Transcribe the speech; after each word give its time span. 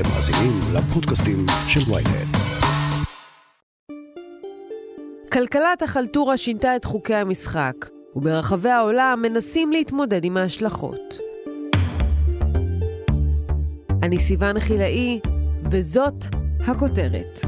אתם 0.00 0.08
מאזינים 0.08 0.60
לפודקאסטים 0.74 1.46
של 1.68 1.92
ויינט. 1.92 2.36
כלכלת 5.32 5.82
החלטורה 5.82 6.36
שינתה 6.36 6.76
את 6.76 6.84
חוקי 6.84 7.14
המשחק, 7.14 7.74
וברחבי 8.16 8.70
העולם 8.70 9.22
מנסים 9.22 9.72
להתמודד 9.72 10.24
עם 10.24 10.36
ההשלכות. 10.36 11.18
אני 14.02 14.18
סיוון 14.18 14.60
חילאי, 14.60 15.20
וזאת 15.70 16.24
הכותרת. 16.66 17.40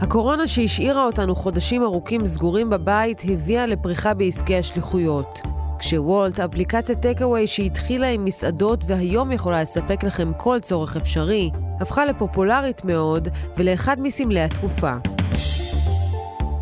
הקורונה 0.00 0.46
שהשאירה 0.46 1.04
אותנו 1.04 1.34
חודשים 1.34 1.82
ארוכים 1.82 2.26
סגורים 2.26 2.70
בבית 2.70 3.22
הביאה 3.24 3.66
לפריחה 3.66 4.14
בעסקי 4.14 4.56
השליחויות. 4.56 5.49
כשוולט, 5.80 6.40
אפליקציית 6.40 7.00
takeaway 7.00 7.46
שהתחילה 7.46 8.08
עם 8.08 8.24
מסעדות 8.24 8.80
והיום 8.86 9.32
יכולה 9.32 9.62
לספק 9.62 10.04
לכם 10.04 10.32
כל 10.36 10.58
צורך 10.62 10.96
אפשרי, 10.96 11.50
הפכה 11.80 12.04
לפופולרית 12.04 12.84
מאוד 12.84 13.28
ולאחד 13.56 13.96
מסמלי 14.00 14.40
התקופה. 14.40 14.94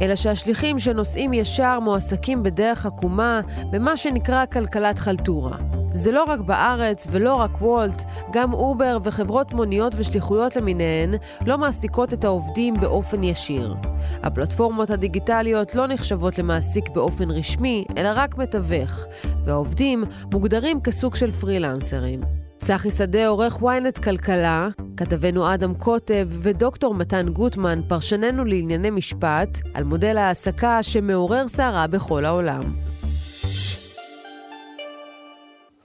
אלא 0.00 0.16
שהשליחים 0.16 0.78
שנוסעים 0.78 1.32
ישר 1.32 1.80
מועסקים 1.80 2.42
בדרך 2.42 2.86
עקומה 2.86 3.40
במה 3.70 3.96
שנקרא 3.96 4.46
כלכלת 4.46 4.98
חלטורה. 4.98 5.56
זה 5.98 6.12
לא 6.12 6.24
רק 6.24 6.40
בארץ 6.40 7.06
ולא 7.10 7.34
רק 7.34 7.62
וולט, 7.62 8.02
גם 8.32 8.52
אובר 8.52 8.98
וחברות 9.04 9.52
מוניות 9.52 9.92
ושליחויות 9.96 10.56
למיניהן 10.56 11.14
לא 11.46 11.58
מעסיקות 11.58 12.12
את 12.12 12.24
העובדים 12.24 12.74
באופן 12.74 13.24
ישיר. 13.24 13.74
הפלטפורמות 14.22 14.90
הדיגיטליות 14.90 15.74
לא 15.74 15.86
נחשבות 15.86 16.38
למעסיק 16.38 16.88
באופן 16.88 17.30
רשמי, 17.30 17.84
אלא 17.96 18.08
רק 18.14 18.38
מתווך, 18.38 19.04
והעובדים 19.44 20.04
מוגדרים 20.32 20.80
כסוג 20.80 21.14
של 21.14 21.32
פרילנסרים. 21.32 22.20
צחי 22.58 22.90
שדה, 22.90 23.28
עורך 23.28 23.62
ynet 23.62 24.02
כלכלה, 24.04 24.68
כתבנו 24.96 25.54
אדם 25.54 25.74
קוטב 25.74 26.28
ודוקטור 26.30 26.94
מתן 26.94 27.28
גוטמן, 27.28 27.80
פרשננו 27.88 28.44
לענייני 28.44 28.90
משפט, 28.90 29.48
על 29.74 29.84
מודל 29.84 30.16
העסקה 30.16 30.82
שמעורר 30.82 31.48
סערה 31.48 31.86
בכל 31.86 32.24
העולם. 32.24 32.87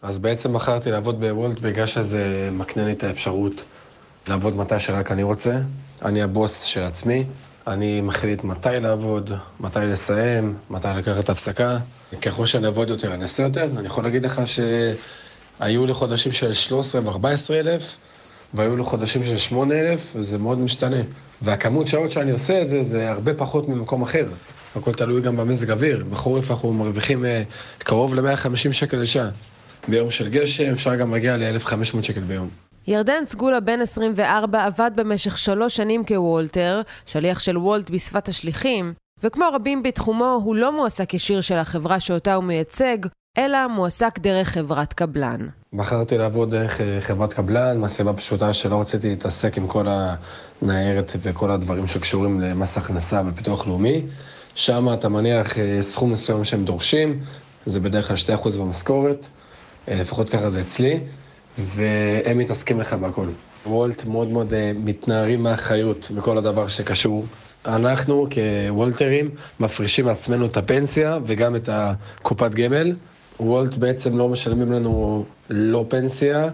אז 0.03 0.19
בעצם 0.19 0.53
בחרתי 0.53 0.91
לעבוד 0.91 1.19
בוולט 1.19 1.59
בגלל 1.59 1.85
שזה 1.85 2.49
מקנה 2.51 2.85
לי 2.85 2.91
את 2.91 3.03
האפשרות 3.03 3.63
לעבוד 4.27 4.57
מתי 4.57 4.79
שרק 4.79 5.11
אני 5.11 5.23
רוצה. 5.23 5.59
אני 6.05 6.21
הבוס 6.21 6.61
של 6.61 6.81
עצמי, 6.81 7.25
אני 7.67 8.01
מחליט 8.01 8.43
מתי 8.43 8.79
לעבוד, 8.81 9.31
מתי 9.59 9.79
לסיים, 9.79 10.57
מתי 10.69 10.87
לקחת 10.97 11.29
הפסקה. 11.29 11.77
ככל 12.21 12.45
שאני 12.45 12.65
אעבוד 12.65 12.89
יותר, 12.89 13.13
אני 13.13 13.23
אעשה 13.23 13.43
יותר. 13.43 13.63
אני 13.77 13.87
יכול 13.87 14.03
להגיד 14.03 14.25
לך 14.25 14.41
שהיו 14.45 15.85
לי 15.85 15.93
חודשים 15.93 16.31
של 16.31 16.53
13 16.53 17.01
ו-14 17.01 17.53
אלף, 17.53 17.97
והיו 18.53 18.77
לי 18.77 18.83
חודשים 18.83 19.23
של 19.23 19.37
8 19.37 19.75
אלף, 19.75 20.13
וזה 20.15 20.37
מאוד 20.37 20.59
משתנה. 20.59 21.01
והכמות 21.41 21.87
שעות 21.87 22.11
שאני 22.11 22.31
עושה 22.31 22.61
את 22.61 22.67
זה, 22.67 22.83
זה 22.83 23.11
הרבה 23.11 23.33
פחות 23.33 23.69
ממקום 23.69 24.01
אחר. 24.01 24.25
הכל 24.75 24.93
תלוי 24.93 25.21
גם 25.21 25.37
במזג 25.37 25.71
אוויר. 25.71 26.05
בחורף 26.09 26.51
אנחנו 26.51 26.73
מרוויחים 26.73 27.25
אה, 27.25 27.43
קרוב 27.77 28.15
ל-150 28.15 28.73
שקל 28.73 28.97
לשעה. 28.97 29.29
ביום 29.87 30.11
של 30.11 30.29
גשם 30.29 30.71
אפשר 30.71 30.95
גם 30.95 31.11
להגיע 31.11 31.37
ל-1,500 31.37 32.01
שקל 32.01 32.19
ביום. 32.21 32.49
ירדן 32.87 33.25
סגולה, 33.25 33.59
בן 33.59 33.81
24, 33.81 34.65
עבד 34.65 34.91
במשך 34.95 35.37
שלוש 35.37 35.75
שנים 35.75 36.03
כוולטר, 36.05 36.81
שליח 37.05 37.39
של 37.39 37.57
וולט 37.57 37.89
בשפת 37.89 38.27
השליחים, 38.27 38.93
וכמו 39.23 39.45
רבים 39.53 39.83
בתחומו, 39.83 40.41
הוא 40.43 40.55
לא 40.55 40.71
מועסק 40.71 41.13
ישיר 41.13 41.41
של 41.41 41.57
החברה 41.57 41.99
שאותה 41.99 42.33
הוא 42.33 42.43
מייצג, 42.43 42.97
אלא 43.37 43.67
מועסק 43.67 44.19
דרך 44.19 44.49
חברת 44.49 44.93
קבלן. 44.93 45.47
בחרתי 45.73 46.17
לעבוד 46.17 46.51
דרך 46.51 46.81
אה, 46.81 47.01
חברת 47.01 47.33
קבלן, 47.33 47.77
מהסיבה 47.77 48.13
פשוטה 48.13 48.53
שלא 48.53 48.81
רציתי 48.81 49.09
להתעסק 49.09 49.57
עם 49.57 49.67
כל 49.67 49.85
הניירת 50.61 51.13
וכל 51.21 51.51
הדברים 51.51 51.87
שקשורים 51.87 52.41
למס 52.41 52.77
הכנסה 52.77 53.21
ופיתוח 53.27 53.67
לאומי. 53.67 54.01
שם 54.55 54.93
אתה 54.93 55.09
מניח 55.09 55.57
אה, 55.59 55.77
סכום 55.81 56.11
מסוים 56.11 56.43
שהם 56.43 56.65
דורשים, 56.65 57.19
זה 57.65 57.79
בדרך 57.79 58.07
כלל 58.07 58.37
2% 58.37 58.57
במשכורת. 58.57 59.27
אה, 59.87 60.01
לפחות 60.01 60.29
ככה 60.29 60.49
זה 60.49 60.61
אצלי, 60.61 60.99
והם 61.57 62.37
מתעסקים 62.37 62.79
לך 62.79 62.93
בהכל. 62.93 63.27
וולט 63.65 64.05
מאוד 64.05 64.27
מאוד 64.27 64.53
אה, 64.53 64.71
מתנערים 64.75 65.43
מהאחריות 65.43 66.11
בכל 66.15 66.37
הדבר 66.37 66.67
שקשור. 66.67 67.25
אנחנו 67.65 68.27
כוולטרים 68.33 69.29
מפרישים 69.59 70.05
מעצמנו 70.05 70.45
את 70.45 70.57
הפנסיה 70.57 71.17
וגם 71.25 71.55
את 71.55 71.69
הקופת 71.71 72.51
גמל. 72.51 72.95
וולט 73.39 73.77
בעצם 73.77 74.17
לא 74.17 74.29
משלמים 74.29 74.71
לנו 74.71 75.25
לא 75.49 75.85
פנסיה, 75.89 76.49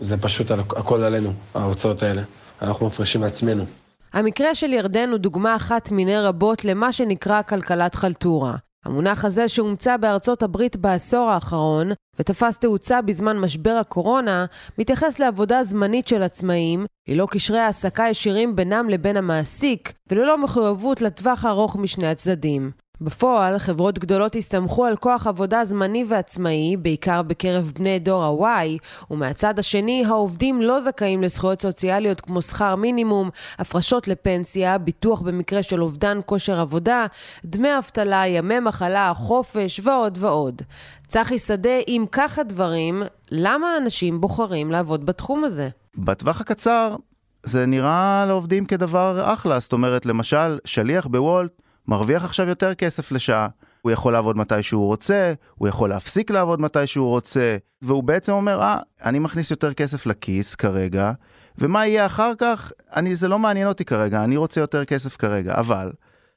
זה 0.00 0.16
פשוט 0.16 0.50
הכל 0.50 1.02
עלינו, 1.02 1.32
ההוצאות 1.54 2.02
האלה. 2.02 2.22
אנחנו 2.62 2.86
מפרישים 2.86 3.20
מעצמנו. 3.20 3.64
המקרה 4.12 4.54
של 4.54 4.72
ירדן 4.72 5.08
הוא 5.10 5.18
דוגמה 5.18 5.56
אחת 5.56 5.90
מיני 5.90 6.18
רבות 6.18 6.64
למה 6.64 6.92
שנקרא 6.92 7.42
כלכלת 7.42 7.94
חלטורה. 7.94 8.56
המונח 8.84 9.24
הזה 9.24 9.48
שהומצא 9.48 9.96
בארצות 9.96 10.42
הברית 10.42 10.76
בעשור 10.76 11.30
האחרון 11.30 11.90
ותפס 12.18 12.58
תאוצה 12.58 13.02
בזמן 13.02 13.38
משבר 13.38 13.70
הקורונה, 13.80 14.44
מתייחס 14.78 15.18
לעבודה 15.18 15.62
זמנית 15.62 16.08
של 16.08 16.22
עצמאים, 16.22 16.86
ללא 17.08 17.26
קשרי 17.30 17.58
העסקה 17.58 18.06
ישירים 18.10 18.56
בינם 18.56 18.88
לבין 18.90 19.16
המעסיק, 19.16 19.92
וללא 20.10 20.38
מחויבות 20.38 21.00
לטווח 21.00 21.44
הארוך 21.44 21.76
משני 21.76 22.06
הצדדים. 22.06 22.83
בפועל, 23.00 23.58
חברות 23.58 23.98
גדולות 23.98 24.36
הסתמכו 24.36 24.84
על 24.84 24.96
כוח 24.96 25.26
עבודה 25.26 25.64
זמני 25.64 26.04
ועצמאי, 26.08 26.76
בעיקר 26.76 27.22
בקרב 27.22 27.72
בני 27.74 27.98
דור 27.98 28.46
ה-Y, 28.46 28.78
ומהצד 29.10 29.58
השני, 29.58 30.04
העובדים 30.06 30.62
לא 30.62 30.80
זכאים 30.80 31.22
לזכויות 31.22 31.62
סוציאליות 31.62 32.20
כמו 32.20 32.42
שכר 32.42 32.76
מינימום, 32.76 33.30
הפרשות 33.58 34.08
לפנסיה, 34.08 34.78
ביטוח 34.78 35.20
במקרה 35.20 35.62
של 35.62 35.82
אובדן 35.82 36.18
כושר 36.26 36.60
עבודה, 36.60 37.06
דמי 37.44 37.78
אבטלה, 37.78 38.26
ימי 38.26 38.60
מחלה, 38.60 39.12
חופש 39.14 39.80
ועוד 39.84 40.18
ועוד. 40.20 40.62
צחי 41.08 41.38
שדה, 41.38 41.78
אם 41.88 42.04
כך 42.12 42.38
הדברים, 42.38 43.02
למה 43.30 43.66
אנשים 43.82 44.20
בוחרים 44.20 44.70
לעבוד 44.70 45.06
בתחום 45.06 45.44
הזה? 45.44 45.68
בטווח 45.96 46.40
הקצר, 46.40 46.96
זה 47.42 47.66
נראה 47.66 48.24
לעובדים 48.28 48.64
כדבר 48.64 49.32
אחלה. 49.32 49.58
זאת 49.58 49.72
אומרת, 49.72 50.06
למשל, 50.06 50.58
שליח 50.64 51.06
בוולט 51.06 51.63
מרוויח 51.88 52.24
עכשיו 52.24 52.48
יותר 52.48 52.74
כסף 52.74 53.12
לשעה. 53.12 53.48
הוא 53.82 53.92
יכול 53.92 54.12
לעבוד 54.12 54.36
מתי 54.36 54.62
שהוא 54.62 54.86
רוצה, 54.86 55.32
הוא 55.54 55.68
יכול 55.68 55.88
להפסיק 55.90 56.30
לעבוד 56.30 56.60
מתי 56.60 56.86
שהוא 56.86 57.08
רוצה, 57.08 57.56
והוא 57.82 58.02
בעצם 58.02 58.32
אומר, 58.32 58.62
אה, 58.62 58.78
אני 59.04 59.18
מכניס 59.18 59.50
יותר 59.50 59.74
כסף 59.74 60.06
לכיס 60.06 60.54
כרגע, 60.54 61.12
ומה 61.58 61.86
יהיה 61.86 62.06
אחר 62.06 62.32
כך, 62.38 62.72
אני, 62.96 63.14
זה 63.14 63.28
לא 63.28 63.38
מעניין 63.38 63.68
אותי 63.68 63.84
כרגע, 63.84 64.24
אני 64.24 64.36
רוצה 64.36 64.60
יותר 64.60 64.84
כסף 64.84 65.16
כרגע. 65.16 65.54
אבל 65.54 65.92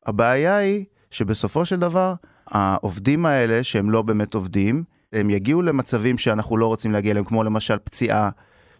הבעיה 0.05 0.57
היא 0.57 0.85
שבסופו 1.11 1.65
של 1.65 1.79
דבר, 1.79 2.13
העובדים 2.47 3.25
האלה, 3.25 3.63
שהם 3.63 3.89
לא 3.89 4.01
באמת 4.01 4.33
עובדים, 4.33 4.83
הם 5.13 5.29
יגיעו 5.29 5.61
למצבים 5.61 6.17
שאנחנו 6.17 6.57
לא 6.57 6.65
רוצים 6.65 6.91
להגיע 6.91 7.11
אליהם, 7.11 7.25
כמו 7.25 7.43
למשל 7.43 7.77
פציעה, 7.77 8.29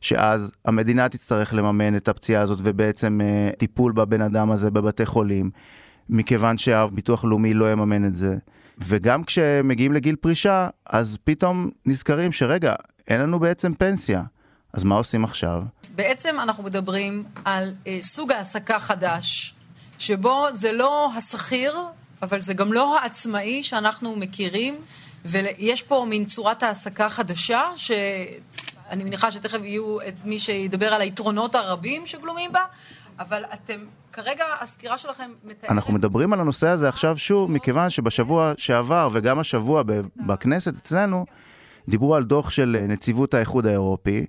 שאז 0.01 0.51
המדינה 0.65 1.09
תצטרך 1.09 1.53
לממן 1.53 1.95
את 1.95 2.07
הפציעה 2.07 2.41
הזאת 2.41 2.59
ובעצם 2.61 3.21
אה, 3.21 3.49
טיפול 3.57 3.91
בבן 3.91 4.21
אדם 4.21 4.51
הזה 4.51 4.71
בבתי 4.71 5.05
חולים. 5.05 5.51
מכיוון 6.09 6.57
שהביטוח 6.57 7.25
לאומי 7.25 7.53
לא 7.53 7.71
יממן 7.71 8.05
את 8.05 8.15
זה. 8.15 8.35
וגם 8.77 9.23
כשמגיעים 9.23 9.93
לגיל 9.93 10.15
פרישה, 10.15 10.67
אז 10.85 11.17
פתאום 11.23 11.69
נזכרים 11.85 12.31
שרגע, 12.31 12.73
אין 13.07 13.21
לנו 13.21 13.39
בעצם 13.39 13.73
פנסיה. 13.73 14.23
אז 14.73 14.83
מה 14.83 14.95
עושים 14.95 15.23
עכשיו? 15.23 15.63
בעצם 15.95 16.39
אנחנו 16.39 16.63
מדברים 16.63 17.23
על 17.45 17.73
אה, 17.87 17.97
סוג 18.01 18.31
העסקה 18.31 18.79
חדש, 18.79 19.55
שבו 19.99 20.45
זה 20.51 20.71
לא 20.71 21.11
השכיר, 21.17 21.75
אבל 22.21 22.41
זה 22.41 22.53
גם 22.53 22.73
לא 22.73 22.99
העצמאי 22.99 23.63
שאנחנו 23.63 24.15
מכירים, 24.15 24.75
ויש 25.25 25.81
פה 25.81 26.05
מין 26.09 26.25
צורת 26.25 26.63
העסקה 26.63 27.09
חדשה, 27.09 27.63
שאני 27.75 29.03
מניחה 29.03 29.31
שתכף 29.31 29.59
יהיו 29.63 30.01
את 30.01 30.13
מי 30.25 30.39
שידבר 30.39 30.93
על 30.93 31.01
היתרונות 31.01 31.55
הרבים 31.55 32.05
שגלומים 32.05 32.51
בה, 32.51 32.61
אבל 33.19 33.43
אתם 33.53 33.79
כרגע 34.17 34.45
הסקירה 34.59 34.97
שלכם 34.97 35.31
מתארת... 35.43 35.71
אנחנו 35.71 35.93
מדברים 35.93 36.33
על 36.33 36.39
הנושא 36.39 36.67
הזה 36.67 36.89
עכשיו 36.89 37.17
שוב, 37.17 37.51
מכיוון 37.51 37.89
שבשבוע 37.89 38.53
שעבר 38.57 39.09
וגם 39.11 39.39
השבוע 39.39 39.83
בכנסת 40.27 40.75
אצלנו, 40.77 41.25
דיברו 41.89 42.15
על 42.15 42.23
דוח 42.23 42.49
של 42.49 42.85
נציבות 42.87 43.33
האיחוד 43.33 43.65
האירופי, 43.65 44.25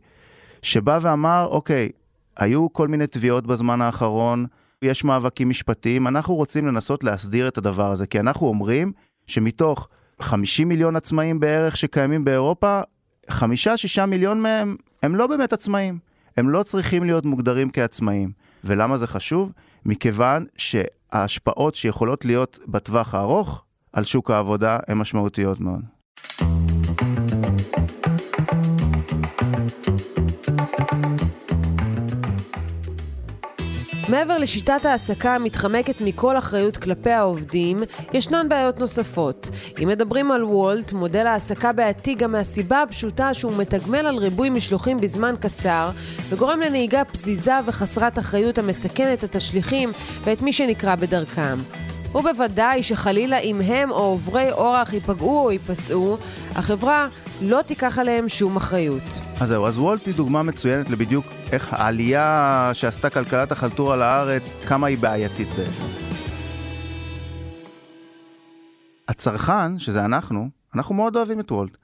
שבא 0.62 0.98
ואמר, 1.02 1.46
אוקיי, 1.50 1.88
היו 2.36 2.72
כל 2.72 2.88
מיני 2.88 3.06
תביעות 3.06 3.46
בזמן 3.46 3.80
האחרון, 3.80 4.46
יש 4.82 5.04
מאבקים 5.04 5.48
משפטיים, 5.48 6.06
אנחנו 6.06 6.34
רוצים 6.34 6.66
לנסות 6.66 7.04
להסדיר 7.04 7.48
את 7.48 7.58
הדבר 7.58 7.90
הזה, 7.90 8.06
כי 8.06 8.20
אנחנו 8.20 8.46
אומרים 8.46 8.92
שמתוך 9.26 9.88
50 10.20 10.68
מיליון 10.68 10.96
עצמאים 10.96 11.40
בערך 11.40 11.76
שקיימים 11.76 12.24
באירופה, 12.24 12.80
חמישה, 13.30 13.76
שישה 13.76 14.06
מיליון 14.06 14.40
מהם 14.40 14.76
הם 15.02 15.16
לא 15.16 15.26
באמת 15.26 15.52
עצמאים. 15.52 15.98
הם 16.36 16.50
לא 16.50 16.62
צריכים 16.62 17.04
להיות 17.04 17.26
מוגדרים 17.26 17.70
כעצמאים. 17.70 18.32
ולמה 18.64 18.96
זה 18.96 19.06
חשוב? 19.06 19.52
מכיוון 19.88 20.46
שההשפעות 20.56 21.74
שיכולות 21.74 22.24
להיות 22.24 22.58
בטווח 22.66 23.14
הארוך 23.14 23.64
על 23.92 24.04
שוק 24.04 24.30
העבודה 24.30 24.78
הן 24.88 24.98
משמעותיות 24.98 25.60
מאוד. 25.60 25.82
מעבר 34.08 34.38
לשיטת 34.38 34.84
העסקה 34.84 35.34
המתחמקת 35.34 36.00
מכל 36.00 36.38
אחריות 36.38 36.76
כלפי 36.76 37.10
העובדים, 37.10 37.78
ישנן 38.12 38.48
בעיות 38.48 38.78
נוספות. 38.78 39.50
אם 39.82 39.88
מדברים 39.88 40.32
על 40.32 40.44
וולט, 40.44 40.92
מודל 40.92 41.26
העסקה 41.26 41.72
בעייתי 41.72 42.14
גם 42.14 42.32
מהסיבה 42.32 42.82
הפשוטה 42.82 43.34
שהוא 43.34 43.52
מתגמל 43.58 44.06
על 44.06 44.16
ריבוי 44.16 44.50
משלוחים 44.50 44.96
בזמן 44.96 45.34
קצר, 45.40 45.90
וגורם 46.28 46.60
לנהיגה 46.60 47.04
פזיזה 47.04 47.54
וחסרת 47.66 48.18
אחריות 48.18 48.58
המסכנת 48.58 49.24
את 49.24 49.36
השליחים 49.36 49.92
ואת 50.24 50.42
מי 50.42 50.52
שנקרא 50.52 50.94
בדרכם. 50.94 51.87
ובוודאי 52.14 52.82
שחלילה 52.82 53.38
אם 53.38 53.60
הם 53.60 53.90
או 53.90 53.96
עוברי 53.96 54.52
אורח 54.52 54.92
ייפגעו 54.92 55.44
או 55.44 55.50
ייפצעו, 55.50 56.18
החברה 56.54 57.08
לא 57.42 57.62
תיקח 57.62 57.98
עליהם 57.98 58.28
שום 58.28 58.56
אחריות. 58.56 59.02
אז 59.40 59.48
זהו, 59.48 59.66
אז 59.66 59.78
וולט 59.78 60.06
היא 60.06 60.14
דוגמה 60.14 60.42
מצוינת 60.42 60.90
לבדיוק 60.90 61.26
איך 61.52 61.72
העלייה 61.72 62.70
שעשתה 62.74 63.10
כלכלת 63.10 63.52
החלטורה 63.52 63.96
לארץ, 63.96 64.54
כמה 64.66 64.86
היא 64.86 64.98
בעייתית 64.98 65.48
בעצם. 65.48 65.84
הצרכן, 69.08 69.78
שזה 69.78 70.04
אנחנו, 70.04 70.48
אנחנו 70.74 70.94
מאוד 70.94 71.16
אוהבים 71.16 71.40
את 71.40 71.52
וולט. 71.52 71.76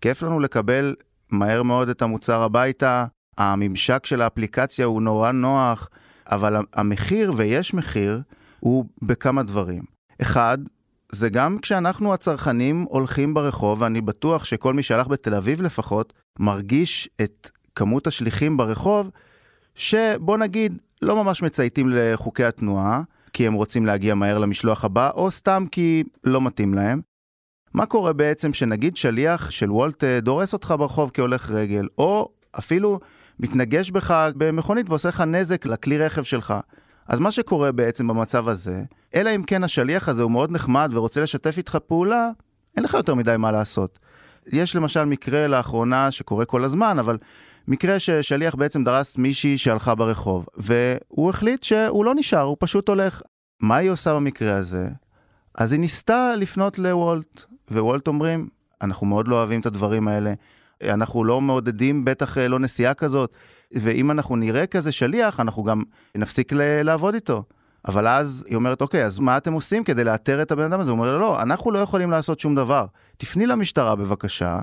כיף 0.00 0.22
לנו 0.22 0.40
לקבל 0.40 0.94
מהר 1.30 1.62
מאוד 1.62 1.88
את 1.88 2.02
המוצר 2.02 2.42
הביתה, 2.42 3.04
הממשק 3.38 4.06
של 4.06 4.22
האפליקציה 4.22 4.86
הוא 4.86 5.02
נורא 5.02 5.32
נוח, 5.32 5.88
אבל 6.30 6.56
המחיר, 6.74 7.32
ויש 7.36 7.74
מחיר, 7.74 8.22
הוא 8.60 8.84
בכמה 9.02 9.42
דברים. 9.42 9.82
אחד, 10.22 10.58
זה 11.12 11.28
גם 11.28 11.58
כשאנחנו 11.58 12.14
הצרכנים 12.14 12.86
הולכים 12.88 13.34
ברחוב, 13.34 13.82
ואני 13.82 14.00
בטוח 14.00 14.44
שכל 14.44 14.74
מי 14.74 14.82
שהלך 14.82 15.06
בתל 15.06 15.34
אביב 15.34 15.62
לפחות, 15.62 16.12
מרגיש 16.38 17.08
את 17.20 17.50
כמות 17.74 18.06
השליחים 18.06 18.56
ברחוב, 18.56 19.10
שבוא 19.74 20.36
נגיד, 20.38 20.78
לא 21.02 21.24
ממש 21.24 21.42
מצייתים 21.42 21.88
לחוקי 21.90 22.44
התנועה, 22.44 23.02
כי 23.32 23.46
הם 23.46 23.52
רוצים 23.52 23.86
להגיע 23.86 24.14
מהר 24.14 24.38
למשלוח 24.38 24.84
הבא, 24.84 25.10
או 25.10 25.30
סתם 25.30 25.64
כי 25.70 26.04
לא 26.24 26.40
מתאים 26.40 26.74
להם. 26.74 27.00
מה 27.74 27.86
קורה 27.86 28.12
בעצם 28.12 28.52
שנגיד 28.52 28.96
שליח 28.96 29.50
של 29.50 29.70
וולט 29.70 30.04
אה, 30.04 30.20
דורס 30.20 30.52
אותך 30.52 30.74
ברחוב 30.78 31.10
כהולך 31.14 31.50
רגל, 31.50 31.88
או 31.98 32.28
אפילו 32.58 33.00
מתנגש 33.38 33.90
בך 33.90 34.28
במכונית 34.36 34.88
ועושה 34.88 35.08
לך 35.08 35.20
נזק 35.20 35.66
לכלי 35.66 35.98
רכב 35.98 36.22
שלך. 36.22 36.54
אז 37.10 37.20
מה 37.20 37.30
שקורה 37.30 37.72
בעצם 37.72 38.08
במצב 38.08 38.48
הזה, 38.48 38.82
אלא 39.14 39.30
אם 39.36 39.42
כן 39.42 39.64
השליח 39.64 40.08
הזה 40.08 40.22
הוא 40.22 40.30
מאוד 40.30 40.50
נחמד 40.50 40.90
ורוצה 40.92 41.20
לשתף 41.20 41.58
איתך 41.58 41.78
פעולה, 41.86 42.30
אין 42.76 42.84
לך 42.84 42.94
יותר 42.94 43.14
מדי 43.14 43.34
מה 43.38 43.52
לעשות. 43.52 43.98
יש 44.46 44.76
למשל 44.76 45.04
מקרה 45.04 45.46
לאחרונה 45.46 46.10
שקורה 46.10 46.44
כל 46.44 46.64
הזמן, 46.64 46.98
אבל 46.98 47.18
מקרה 47.68 47.98
ששליח 47.98 48.54
בעצם 48.54 48.84
דרס 48.84 49.18
מישהי 49.18 49.58
שהלכה 49.58 49.94
ברחוב, 49.94 50.46
והוא 50.56 51.30
החליט 51.30 51.62
שהוא 51.62 52.04
לא 52.04 52.14
נשאר, 52.14 52.42
הוא 52.42 52.56
פשוט 52.60 52.88
הולך. 52.88 53.22
מה 53.60 53.76
היא 53.76 53.90
עושה 53.90 54.14
במקרה 54.14 54.56
הזה? 54.56 54.88
אז 55.54 55.72
היא 55.72 55.80
ניסתה 55.80 56.36
לפנות 56.36 56.78
לוולט, 56.78 57.44
ווולט 57.70 58.08
אומרים, 58.08 58.48
אנחנו 58.82 59.06
מאוד 59.06 59.28
לא 59.28 59.36
אוהבים 59.36 59.60
את 59.60 59.66
הדברים 59.66 60.08
האלה, 60.08 60.34
אנחנו 60.84 61.24
לא 61.24 61.40
מעודדים 61.40 62.04
בטח 62.04 62.38
לא 62.38 62.58
נסיעה 62.58 62.94
כזאת, 62.94 63.34
ואם 63.72 64.10
אנחנו 64.10 64.36
נראה 64.36 64.66
כזה 64.66 64.92
שליח, 64.92 65.40
אנחנו 65.40 65.62
גם 65.62 65.82
נפסיק 66.14 66.52
ל- 66.52 66.82
לעבוד 66.82 67.14
איתו. 67.14 67.44
אבל 67.88 68.08
אז 68.08 68.44
היא 68.48 68.56
אומרת, 68.56 68.80
אוקיי, 68.80 69.04
אז 69.04 69.18
מה 69.18 69.36
אתם 69.36 69.52
עושים 69.52 69.84
כדי 69.84 70.04
לאתר 70.04 70.42
את 70.42 70.52
הבן 70.52 70.64
אדם 70.64 70.80
הזה? 70.80 70.90
הוא 70.90 70.98
אומר, 70.98 71.18
לא, 71.18 71.42
אנחנו 71.42 71.70
לא 71.70 71.78
יכולים 71.78 72.10
לעשות 72.10 72.40
שום 72.40 72.54
דבר. 72.54 72.86
תפני 73.16 73.46
למשטרה 73.46 73.96
בבקשה, 73.96 74.58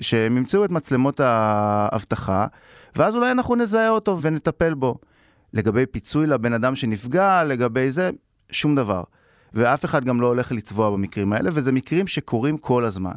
שהם 0.00 0.36
ימצאו 0.36 0.64
את 0.64 0.70
מצלמות 0.70 1.20
האבטחה, 1.20 2.46
ואז 2.96 3.16
אולי 3.16 3.30
אנחנו 3.30 3.56
נזהה 3.56 3.90
אותו 3.90 4.22
ונטפל 4.22 4.74
בו. 4.74 4.98
לגבי 5.52 5.86
פיצוי 5.86 6.26
לבן 6.26 6.52
אדם 6.52 6.74
שנפגע, 6.74 7.44
לגבי 7.44 7.90
זה, 7.90 8.10
שום 8.50 8.74
דבר. 8.74 9.02
ואף 9.54 9.84
אחד 9.84 10.04
גם 10.04 10.20
לא 10.20 10.26
הולך 10.26 10.52
לתבוע 10.52 10.90
במקרים 10.90 11.32
האלה, 11.32 11.50
וזה 11.52 11.72
מקרים 11.72 12.06
שקורים 12.06 12.58
כל 12.58 12.84
הזמן. 12.84 13.14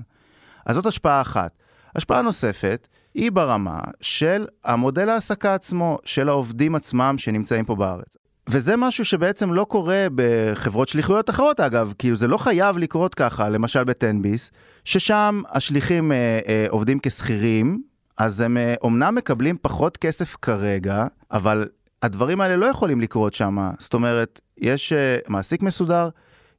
אז 0.65 0.75
זאת 0.75 0.85
השפעה 0.85 1.21
אחת. 1.21 1.51
השפעה 1.95 2.21
נוספת 2.21 2.87
היא 3.13 3.31
ברמה 3.31 3.79
של 4.01 4.47
המודל 4.63 5.09
העסקה 5.09 5.53
עצמו, 5.53 5.97
של 6.05 6.29
העובדים 6.29 6.75
עצמם 6.75 7.15
שנמצאים 7.17 7.65
פה 7.65 7.75
בארץ. 7.75 8.17
וזה 8.49 8.75
משהו 8.75 9.05
שבעצם 9.05 9.53
לא 9.53 9.63
קורה 9.63 10.07
בחברות 10.15 10.87
שליחויות 10.87 11.29
אחרות 11.29 11.59
אגב, 11.59 11.93
כאילו 11.99 12.15
זה 12.15 12.27
לא 12.27 12.37
חייב 12.37 12.77
לקרות 12.77 13.15
ככה, 13.15 13.49
למשל 13.49 13.83
בטנביס, 13.83 14.51
ששם 14.85 15.41
השליחים 15.49 16.11
אה, 16.11 16.39
אה, 16.47 16.65
עובדים 16.69 16.99
כשכירים, 17.01 17.81
אז 18.17 18.41
הם 18.41 18.57
אה, 18.57 18.73
אומנם 18.81 19.15
מקבלים 19.15 19.57
פחות 19.61 19.97
כסף 19.97 20.35
כרגע, 20.41 21.07
אבל 21.31 21.67
הדברים 22.01 22.41
האלה 22.41 22.55
לא 22.55 22.65
יכולים 22.65 23.01
לקרות 23.01 23.33
שם. 23.33 23.69
זאת 23.79 23.93
אומרת, 23.93 24.41
יש 24.57 24.93
אה, 24.93 25.17
מעסיק 25.27 25.63
מסודר, 25.63 26.09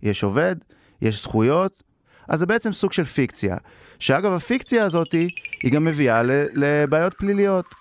יש 0.02 0.22
עובד, 0.22 0.56
יש 1.02 1.22
זכויות, 1.22 1.82
אז 2.28 2.38
זה 2.38 2.46
בעצם 2.46 2.72
סוג 2.72 2.92
של 2.92 3.04
פיקציה. 3.04 3.56
שאגב, 3.98 4.32
הפיקציה 4.32 4.84
הזאת 4.84 5.12
היא 5.62 5.72
גם 5.72 5.84
מביאה 5.84 6.22
לבעיות 6.54 7.14
פליליות. 7.14 7.74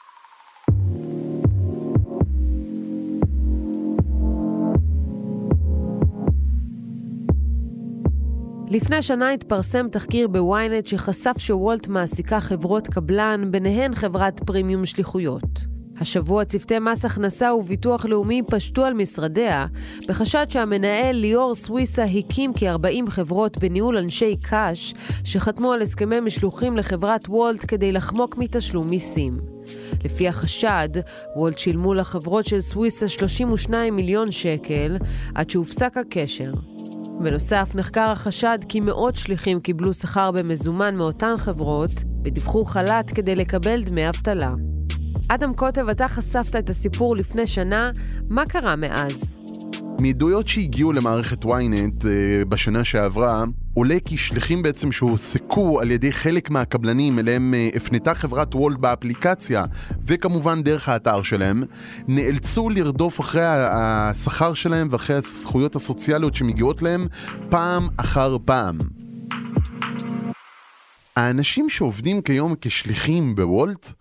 לפני 8.69 9.01
שנה 9.01 9.31
התפרסם 9.31 9.87
תחקיר 9.89 10.27
בוויינט 10.27 10.87
שחשף 10.87 11.35
שוולט 11.37 11.87
מעסיקה 11.87 12.39
חברות 12.39 12.87
קבלן, 12.87 13.51
ביניהן 13.51 13.95
חברת 13.95 14.43
פרימיום 14.43 14.85
שליחויות. 14.85 15.74
השבוע 15.99 16.45
צוותי 16.45 16.79
מס 16.79 17.05
הכנסה 17.05 17.53
וביטוח 17.53 18.05
לאומי 18.05 18.41
פשטו 18.47 18.85
על 18.85 18.93
משרדיה, 18.93 19.65
בחשד 20.07 20.45
שהמנהל 20.49 21.15
ליאור 21.15 21.55
סוויסה 21.55 22.03
הקים 22.03 22.51
כ-40 22.53 23.09
חברות 23.09 23.57
בניהול 23.57 23.97
אנשי 23.97 24.35
קאש, 24.35 24.93
שחתמו 25.23 25.73
על 25.73 25.81
הסכמי 25.81 26.19
משלוחים 26.19 26.77
לחברת 26.77 27.29
וולט 27.29 27.65
כדי 27.67 27.91
לחמוק 27.91 28.37
מתשלום 28.37 28.87
מיסים. 28.89 29.39
לפי 30.03 30.27
החשד, 30.27 30.89
וולט 31.35 31.57
שילמו 31.57 31.93
לחברות 31.93 32.45
של 32.45 32.61
סוויסה 32.61 33.07
32 33.07 33.95
מיליון 33.95 34.31
שקל, 34.31 34.97
עד 35.35 35.49
שהופסק 35.49 35.97
הקשר. 35.97 36.53
בנוסף, 37.19 37.71
נחקר 37.75 38.09
החשד 38.09 38.59
כי 38.69 38.79
מאות 38.79 39.15
שליחים 39.15 39.59
קיבלו 39.59 39.93
שכר 39.93 40.31
במזומן 40.31 40.95
מאותן 40.95 41.37
חברות 41.37 41.91
ודיווחו 42.23 42.65
חל"ת 42.65 43.11
כדי 43.11 43.35
לקבל 43.35 43.83
דמי 43.83 44.09
אבטלה. 44.09 44.74
אדם 45.27 45.53
קוטב, 45.53 45.89
אתה 45.89 46.07
חשפת 46.07 46.55
את 46.55 46.69
הסיפור 46.69 47.15
לפני 47.15 47.47
שנה, 47.47 47.91
מה 48.29 48.45
קרה 48.45 48.75
מאז? 48.75 49.33
מעדויות 50.01 50.47
שהגיעו 50.47 50.93
למערכת 50.93 51.45
ynet 51.45 52.01
uh, 52.01 52.05
בשנה 52.49 52.83
שעברה, 52.83 53.43
עולה 53.73 53.95
כי 54.05 54.17
שליחים 54.17 54.63
בעצם 54.63 54.91
שהועסקו 54.91 55.81
על 55.81 55.91
ידי 55.91 56.11
חלק 56.11 56.49
מהקבלנים 56.49 57.19
אליהם 57.19 57.53
uh, 57.53 57.77
הפנתה 57.77 58.13
חברת 58.13 58.55
וולט 58.55 58.77
באפליקציה 58.77 59.63
וכמובן 60.05 60.63
דרך 60.63 60.89
האתר 60.89 61.21
שלהם, 61.21 61.63
נאלצו 62.07 62.69
לרדוף 62.69 63.19
אחרי 63.19 63.45
השכר 63.45 64.53
שלהם 64.53 64.87
ואחרי 64.91 65.15
הזכויות 65.15 65.75
הסוציאליות 65.75 66.35
שמגיעות 66.35 66.81
להם 66.81 67.07
פעם 67.49 67.87
אחר 67.97 68.37
פעם. 68.45 68.77
האנשים 71.15 71.69
שעובדים 71.69 72.21
כיום 72.21 72.55
כשליחים 72.61 73.35
בוולט 73.35 73.93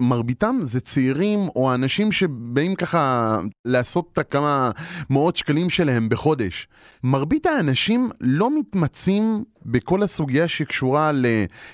מרביתם 0.00 0.56
זה 0.60 0.80
צעירים 0.80 1.48
או 1.56 1.74
אנשים 1.74 2.12
שבאים 2.12 2.74
ככה 2.74 3.38
לעשות 3.64 4.08
את 4.12 4.18
הכמה 4.18 4.70
מאות 5.10 5.36
שקלים 5.36 5.70
שלהם 5.70 6.08
בחודש. 6.08 6.68
מרבית 7.04 7.46
האנשים 7.46 8.10
לא 8.20 8.58
מתמצים 8.58 9.44
בכל 9.66 10.02
הסוגיה 10.02 10.48
שקשורה 10.48 11.12
ל... 11.12 11.26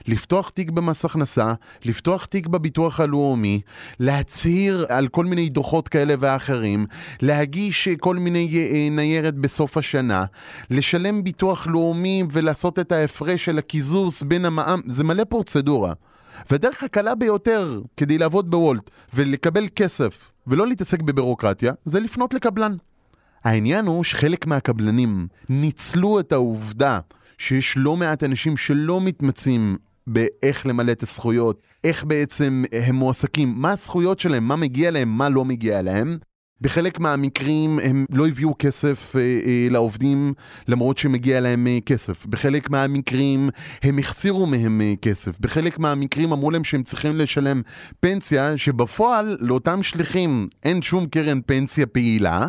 לפתוח 0.07 0.51
תיק 0.51 0.71
במס 0.71 1.05
הכנסה, 1.05 1.55
לפתוח 1.85 2.25
תיק 2.25 2.47
בביטוח 2.47 3.01
הלאומי, 3.01 3.61
להצהיר 4.01 4.87
על 4.89 5.09
כל 5.09 5.25
מיני 5.25 5.49
דוחות 5.49 5.89
כאלה 5.89 6.15
ואחרים, 6.19 6.87
להגיש 7.23 7.89
כל 7.89 8.17
מיני 8.17 8.69
אה, 8.73 8.89
ניירת 8.91 9.39
בסוף 9.39 9.77
השנה, 9.77 10.25
לשלם 10.71 11.25
ביטוח 11.25 11.67
לאומי 11.67 12.23
ולעשות 12.33 12.79
את 12.79 12.93
ההפרש 12.93 13.45
של 13.45 13.59
הקיזוז 13.59 14.23
בין 14.23 14.45
המע"מ, 14.45 14.81
זה 14.87 15.05
מלא 15.05 15.25
פרוצדורה. 15.25 15.93
והדרך 16.51 16.83
הקלה 16.83 17.15
ביותר 17.15 17.81
כדי 17.97 18.19
לעבוד 18.19 18.51
בוולט 18.51 18.91
ולקבל 19.15 19.67
כסף 19.77 20.31
ולא 20.47 20.67
להתעסק 20.67 21.03
בבירוקרטיה 21.03 21.73
זה 21.85 22.01
לפנות 22.01 22.35
לקבלן. 22.35 22.77
העניין 23.45 23.87
הוא 23.87 24.05
שחלק 24.05 24.47
מהקבלנים 24.47 25.27
ניצלו 25.49 26.21
את 26.21 26.33
העובדה 26.33 27.01
שיש 27.39 27.75
לא 27.77 27.97
מעט 27.97 28.23
אנשים 28.23 28.57
שלא 28.57 29.01
מתמצים 29.01 29.77
באיך 30.07 30.67
למלא 30.67 30.93
את 30.93 31.03
הזכויות, 31.03 31.61
איך 31.85 32.05
בעצם 32.05 32.65
הם 32.73 32.95
מועסקים, 32.95 33.55
מה 33.57 33.71
הזכויות 33.71 34.19
שלהם, 34.19 34.49
מה 34.49 34.57
מגיע 34.57 34.91
להם, 34.91 35.09
מה 35.09 35.29
לא 35.29 35.45
מגיע 35.45 35.83
להם, 35.83 36.19
בחלק 36.61 37.01
מהמקרים 37.01 37.79
הם 37.83 38.05
לא 38.11 38.27
הביאו 38.27 38.55
כסף 38.59 39.17
אה, 39.17 39.21
אה, 39.21 39.67
לעובדים 39.71 40.35
למרות 40.69 40.99
שמגיע 40.99 41.41
להם 41.41 41.67
אה, 41.67 41.79
כסף. 41.87 42.27
בחלק 42.27 42.71
מהמקרים 42.71 43.51
הם 43.83 43.99
החסירו 43.99 44.47
מהם 44.47 44.81
אה, 44.81 44.93
כסף. 45.03 45.39
בחלק 45.41 45.79
מהמקרים 45.79 46.33
אמרו 46.33 46.51
להם 46.51 46.65
שהם 46.65 46.83
צריכים 46.83 47.17
לשלם 47.17 47.63
פנסיה, 48.01 48.57
שבפועל 48.57 49.37
לאותם 49.41 49.83
שליחים 49.83 50.49
אין 50.63 50.83
שום 50.83 51.07
קרן 51.07 51.41
פנסיה 51.47 51.87
פעילה. 51.87 52.49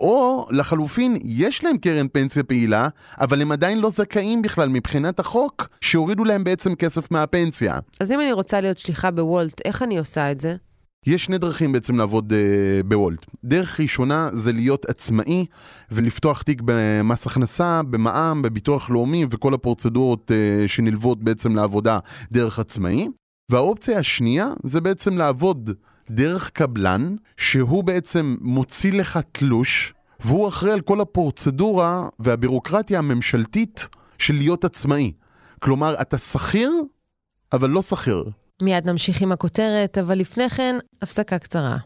או 0.00 0.46
לחלופין, 0.50 1.16
יש 1.24 1.64
להם 1.64 1.76
קרן 1.76 2.06
פנסיה 2.08 2.42
פעילה, 2.42 2.88
אבל 3.20 3.42
הם 3.42 3.52
עדיין 3.52 3.78
לא 3.78 3.90
זכאים 3.90 4.42
בכלל 4.42 4.68
מבחינת 4.68 5.20
החוק, 5.20 5.68
שהורידו 5.80 6.24
להם 6.24 6.44
בעצם 6.44 6.74
כסף 6.74 7.10
מהפנסיה. 7.10 7.78
אז 8.00 8.12
אם 8.12 8.20
אני 8.20 8.32
רוצה 8.32 8.60
להיות 8.60 8.78
שליחה 8.78 9.10
בוולט, 9.10 9.60
איך 9.64 9.82
אני 9.82 9.98
עושה 9.98 10.32
את 10.32 10.40
זה? 10.40 10.56
יש 11.06 11.24
שני 11.24 11.38
דרכים 11.38 11.72
בעצם 11.72 11.96
לעבוד 11.96 12.32
uh, 12.32 12.86
בוולט. 12.86 13.26
דרך 13.44 13.80
ראשונה 13.80 14.28
זה 14.32 14.52
להיות 14.52 14.84
עצמאי 14.84 15.46
ולפתוח 15.90 16.42
תיק 16.42 16.62
במס 16.64 17.26
הכנסה, 17.26 17.82
במע"מ, 17.82 18.42
בביטוח 18.42 18.90
לאומי 18.90 19.26
וכל 19.30 19.54
הפרוצדורות 19.54 20.30
uh, 20.30 20.68
שנלוות 20.68 21.22
בעצם 21.22 21.56
לעבודה 21.56 21.98
דרך 22.32 22.58
עצמאי. 22.58 23.08
והאופציה 23.50 23.98
השנייה 23.98 24.52
זה 24.62 24.80
בעצם 24.80 25.16
לעבוד 25.16 25.70
דרך 26.10 26.50
קבלן, 26.50 27.16
שהוא 27.36 27.84
בעצם 27.84 28.36
מוציא 28.40 28.92
לך 28.92 29.18
תלוש, 29.32 29.94
והוא 30.20 30.48
אחראי 30.48 30.72
על 30.72 30.80
כל 30.80 31.00
הפרוצדורה 31.00 32.08
והבירוקרטיה 32.18 32.98
הממשלתית 32.98 33.88
של 34.18 34.34
להיות 34.34 34.64
עצמאי. 34.64 35.12
כלומר, 35.58 36.00
אתה 36.00 36.18
שכיר, 36.18 36.72
אבל 37.52 37.70
לא 37.70 37.82
שכיר. 37.82 38.24
מיד 38.62 38.86
נמשיך 38.86 39.22
עם 39.22 39.32
הכותרת, 39.32 39.98
אבל 39.98 40.18
לפני 40.18 40.50
כן, 40.50 40.76
הפסקה 41.02 41.38
קצרה. 41.38 41.76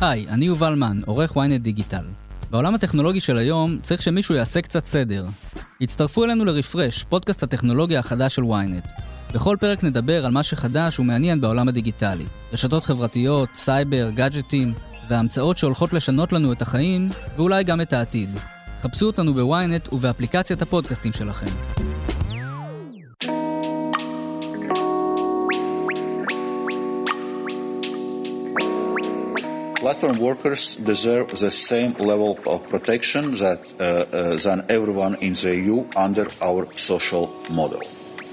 היי, 0.00 0.28
אני 0.28 0.44
יובל 0.44 0.74
מן, 0.74 1.00
עורך 1.06 1.36
ynet 1.36 1.58
דיגיטל. 1.58 2.04
בעולם 2.50 2.74
הטכנולוגי 2.74 3.20
של 3.20 3.38
היום 3.38 3.78
צריך 3.82 4.02
שמישהו 4.02 4.34
יעשה 4.34 4.60
קצת 4.60 4.84
סדר. 4.84 5.26
הצטרפו 5.80 6.24
אלינו 6.24 6.44
לרפרש, 6.44 7.04
פודקאסט 7.04 7.42
הטכנולוגיה 7.42 8.00
החדש 8.00 8.34
של 8.34 8.42
ynet. 8.42 9.02
בכל 9.34 9.56
פרק 9.60 9.84
נדבר 9.84 10.26
על 10.26 10.32
מה 10.32 10.42
שחדש 10.42 10.98
ומעניין 10.98 11.40
בעולם 11.40 11.68
הדיגיטלי. 11.68 12.24
רשתות 12.52 12.84
חברתיות, 12.84 13.48
סייבר, 13.54 14.10
גאדג'טים, 14.10 14.74
וההמצאות 15.08 15.58
שהולכות 15.58 15.92
לשנות 15.92 16.32
לנו 16.32 16.52
את 16.52 16.62
החיים, 16.62 17.08
ואולי 17.36 17.64
גם 17.64 17.80
את 17.80 17.92
העתיד. 17.92 18.30
חפשו 18.82 19.06
אותנו 19.06 19.34
בוויינט 19.34 19.92
ובאפליקציית 19.92 20.62
הפודקאסטים 20.62 21.12
שלכם. 21.12 21.87
Platform 29.88 30.18
workers 30.30 30.62
deserve 30.92 31.26
the 31.44 31.52
same 31.70 31.92
level 32.10 32.32
of 32.52 32.58
protection 32.74 33.22
that, 33.42 33.60
uh, 33.70 33.82
uh, 33.82 34.36
than 34.44 34.58
everyone 34.76 35.14
in 35.26 35.32
the 35.42 35.52
EU 35.60 35.78
under 36.06 36.26
our 36.48 36.62
social 36.90 37.24
model. 37.60 37.82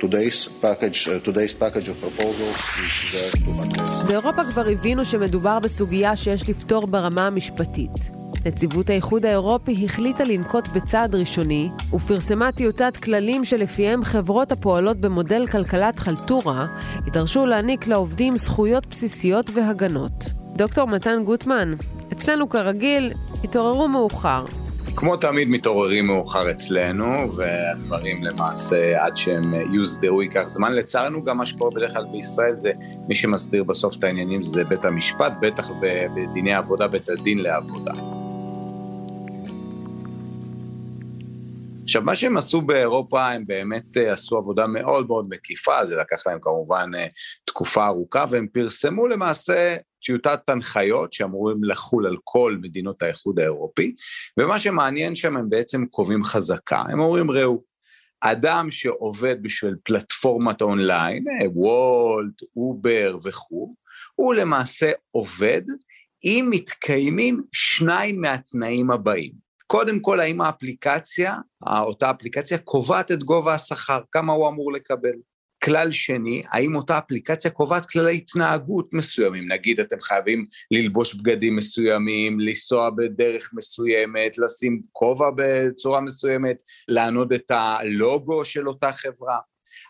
Today's 0.06 0.40
package, 0.66 1.00
uh, 1.08 1.14
today's 1.30 1.54
package 1.64 1.88
of 1.92 1.98
proposals 2.06 2.60
is 2.86 2.94
there 3.14 3.32
to 3.46 3.52
address. 3.64 4.08
באירופה 4.08 4.44
כבר 4.44 4.68
הבינו 4.70 5.06
שמדובר 5.06 5.60
בסוגיה 5.60 6.16
שיש 6.16 6.50
לפתור 6.50 6.88
ברמה 6.88 7.28
המשפטית. 7.28 8.10
נציבות 8.46 8.90
האיחוד 8.90 9.26
האירופי 9.26 9.86
החליטה 9.86 10.24
לנקוט 10.24 10.68
בצעד 10.68 11.16
ראשוני, 11.16 11.70
ופרסמה 11.94 12.52
טיוטת 12.52 12.98
כללים 12.98 13.46
שלפיהם 13.46 14.04
חברות 14.04 14.52
הפועלות 14.52 14.98
במודל 14.98 15.48
כלכלת 15.48 16.00
חלטורה 16.00 16.68
יידרשו 17.06 17.46
להעניק 17.46 17.88
לעובדים 17.88 18.38
זכויות 18.38 18.88
בסיסיות 18.88 19.50
והגנות. 19.54 20.45
דוקטור 20.58 20.88
מתן 20.88 21.24
גוטמן, 21.24 21.74
אצלנו 22.14 22.50
כרגיל, 22.50 23.14
התעוררו 23.44 23.88
מאוחר. 23.88 24.46
כמו 24.96 25.18
תמיד 25.18 25.48
מתעוררים 25.48 26.08
מאוחר 26.08 26.52
אצלנו, 26.52 27.32
והדברים 27.36 28.24
למעשה 28.24 29.06
עד 29.06 29.18
שהם 29.18 29.54
יוסדרו 29.74 30.22
ייקח 30.22 30.44
זמן. 30.50 30.74
לצערנו 30.74 31.24
גם 31.24 31.38
מה 31.38 31.46
שקורה 31.46 31.72
בדרך 31.72 31.94
כלל 31.94 32.06
בישראל 32.12 32.58
זה 32.58 32.72
מי 33.08 33.16
שמסדיר 33.16 33.64
בסוף 33.64 33.96
את 33.96 34.04
העניינים 34.04 34.44
זה 34.44 34.64
בית 34.64 34.86
המשפט, 34.86 35.34
בטח 35.42 35.70
בדיני 36.16 36.54
עבודה, 36.54 36.88
בית 36.88 37.10
הדין 37.10 37.40
לעבודה. 37.40 37.92
עכשיו, 41.84 42.02
מה 42.02 42.16
שהם 42.16 42.38
עשו 42.38 42.62
באירופה, 42.62 43.30
הם 43.30 43.44
באמת 43.48 43.98
אה, 43.98 44.12
עשו 44.12 44.38
עבודה 44.38 44.68
מאוד 44.68 45.08
מאוד 45.08 45.26
מקיפה, 45.30 45.86
זה 45.86 45.96
לקח 45.96 46.28
להם 46.28 46.38
כמובן 46.42 46.92
אה, 46.96 47.06
תקופה 47.46 47.86
ארוכה, 47.88 48.26
והם 48.30 48.48
פרסמו 48.54 49.08
למעשה 49.08 49.76
טיוטת 50.06 50.50
הנחיות 50.50 51.14
שאמורים 51.14 51.64
לחול 51.64 52.08
על 52.08 52.18
כל 52.24 52.58
מדינות 52.62 53.04
האיחוד 53.04 53.40
האירופי, 53.40 53.96
ומה 54.40 54.60
שמעניין 54.60 55.16
שם 55.16 55.38
הם 55.38 55.50
בעצם 55.50 55.86
קובעים 55.86 56.24
חזקה, 56.24 56.82
הם 56.90 57.00
אומרים 57.00 57.32
ראו, 57.32 57.64
אדם 58.22 58.72
שעובד 58.72 59.36
בשביל 59.42 59.76
פלטפורמת 59.84 60.62
אונליין, 60.62 61.26
אה, 61.28 61.50
וולט, 61.50 62.42
אובר 62.56 63.18
וכו', 63.24 63.76
הוא 64.16 64.34
למעשה 64.34 64.92
עובד 65.12 65.62
אם 66.24 66.48
מתקיימים 66.50 67.44
שניים 67.52 68.22
מהתנאים 68.22 68.92
הבאים. 68.92 69.32
קודם 69.68 70.00
כל, 70.00 70.20
האם 70.20 70.42
האפליקציה, 70.42 71.36
אותה 71.68 72.12
אפליקציה, 72.12 72.58
קובעת 72.58 73.12
את 73.12 73.24
גובה 73.24 73.54
השכר, 73.54 74.02
כמה 74.12 74.34
הוא 74.34 74.48
אמור 74.48 74.74
לקבל. 74.74 75.16
כלל 75.66 75.92
שני, 75.92 76.42
האם 76.50 76.76
אותה 76.76 76.98
אפליקציה 76.98 77.52
קובעת 77.52 77.86
כללי 77.86 78.16
התנהגות 78.16 78.94
מסוימים, 78.94 79.52
נגיד 79.52 79.80
אתם 79.80 80.02
חייבים 80.02 80.46
ללבוש 80.72 81.16
בגדים 81.16 81.56
מסוימים, 81.56 82.40
לנסוע 82.40 82.90
בדרך 82.90 83.50
מסוימת, 83.54 84.38
לשים 84.38 84.82
כובע 84.92 85.30
בצורה 85.36 86.02
מסוימת, 86.02 86.64
לענוד 86.88 87.34
את 87.34 87.52
הלוגו 87.52 88.46
של 88.46 88.68
אותה 88.68 88.92
חברה. 88.92 89.38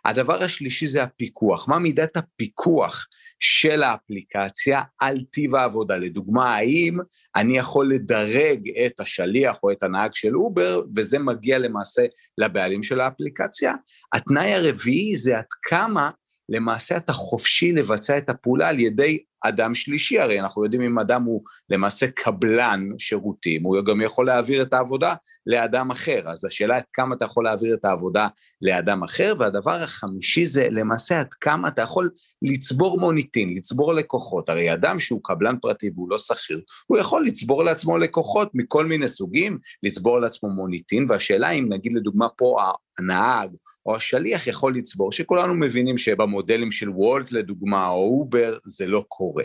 הדבר 0.05 0.43
השלישי 0.43 0.87
זה 0.87 1.03
הפיקוח, 1.03 1.67
מה 1.67 1.79
מידת 1.79 2.17
הפיקוח 2.17 3.07
של 3.39 3.83
האפליקציה 3.83 4.81
על 5.01 5.19
טיב 5.31 5.55
העבודה. 5.55 5.97
לדוגמה, 5.97 6.55
האם 6.55 6.97
אני 7.35 7.57
יכול 7.57 7.89
לדרג 7.89 8.69
את 8.85 8.99
השליח 8.99 9.63
או 9.63 9.71
את 9.71 9.83
הנהג 9.83 10.11
של 10.13 10.37
אובר, 10.37 10.81
וזה 10.95 11.19
מגיע 11.19 11.57
למעשה 11.57 12.05
לבעלים 12.37 12.83
של 12.83 13.01
האפליקציה? 13.01 13.73
התנאי 14.13 14.53
הרביעי 14.53 15.15
זה 15.15 15.37
עד 15.37 15.45
כמה 15.61 16.11
למעשה 16.49 16.97
אתה 16.97 17.13
חופשי 17.13 17.71
לבצע 17.71 18.17
את 18.17 18.29
הפעולה 18.29 18.69
על 18.69 18.79
ידי 18.79 19.23
אדם 19.47 19.75
שלישי, 19.75 20.19
הרי 20.19 20.39
אנחנו 20.39 20.63
יודעים 20.63 20.81
אם 20.81 20.99
אדם 20.99 21.23
הוא 21.23 21.43
למעשה 21.69 22.07
קבלן 22.07 22.87
שירותים, 22.97 23.63
הוא 23.63 23.81
גם 23.81 24.01
יכול 24.01 24.25
להעביר 24.25 24.61
את 24.61 24.73
העבודה 24.73 25.15
לאדם 25.45 25.91
אחר, 25.91 26.21
אז 26.25 26.45
השאלה 26.45 26.75
עד 26.77 26.83
כמה 26.93 27.15
אתה 27.15 27.25
יכול 27.25 27.43
להעביר 27.43 27.75
את 27.75 27.85
העבודה 27.85 28.27
לאדם 28.61 29.03
אחר, 29.03 29.33
והדבר 29.39 29.83
החמישי 29.83 30.45
זה 30.45 30.67
למעשה 30.71 31.19
עד 31.19 31.33
כמה 31.33 31.67
אתה 31.67 31.81
יכול 31.81 32.09
לצבור 32.41 32.99
מוניטין, 32.99 33.53
לצבור 33.57 33.93
לקוחות, 33.93 34.49
הרי 34.49 34.73
אדם 34.73 34.99
שהוא 34.99 35.19
קבלן 35.23 35.55
פרטי 35.61 35.89
והוא 35.95 36.09
לא 36.09 36.17
שכיר, 36.17 36.61
הוא 36.87 36.97
יכול 36.97 37.25
לצבור 37.25 37.63
לעצמו 37.63 37.97
לקוחות 37.97 38.49
מכל 38.53 38.85
מיני 38.85 39.07
סוגים, 39.07 39.57
לצבור 39.83 40.19
לעצמו 40.19 40.49
מוניטין, 40.49 41.05
והשאלה 41.09 41.49
אם 41.49 41.73
נגיד 41.73 41.93
לדוגמה 41.93 42.29
פה 42.29 42.57
הנהג 42.99 43.49
או 43.85 43.95
השליח 43.95 44.47
יכול 44.47 44.77
לצבור, 44.77 45.11
שכולנו 45.11 45.55
מבינים 45.55 45.97
שבמודלים 45.97 46.71
של 46.71 46.89
וולט 46.89 47.31
לדוגמה 47.31 47.87
או 47.87 48.19
אובר 48.19 48.57
זה 48.65 48.85
לא 48.85 49.05
קורה. 49.07 49.43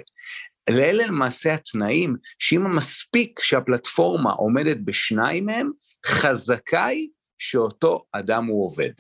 אלה 0.71 1.07
למעשה 1.07 1.55
התנאים 1.55 2.17
שאם 2.39 2.77
מספיק 2.77 3.41
שהפלטפורמה 3.43 4.33
עומדת 4.33 4.77
בשניים 4.85 5.47
מהם, 5.47 5.71
חזקה 6.07 6.85
היא 6.85 7.09
שאותו 7.39 8.05
אדם 8.13 8.47
הוא 8.47 8.65
עובד. 8.65 8.93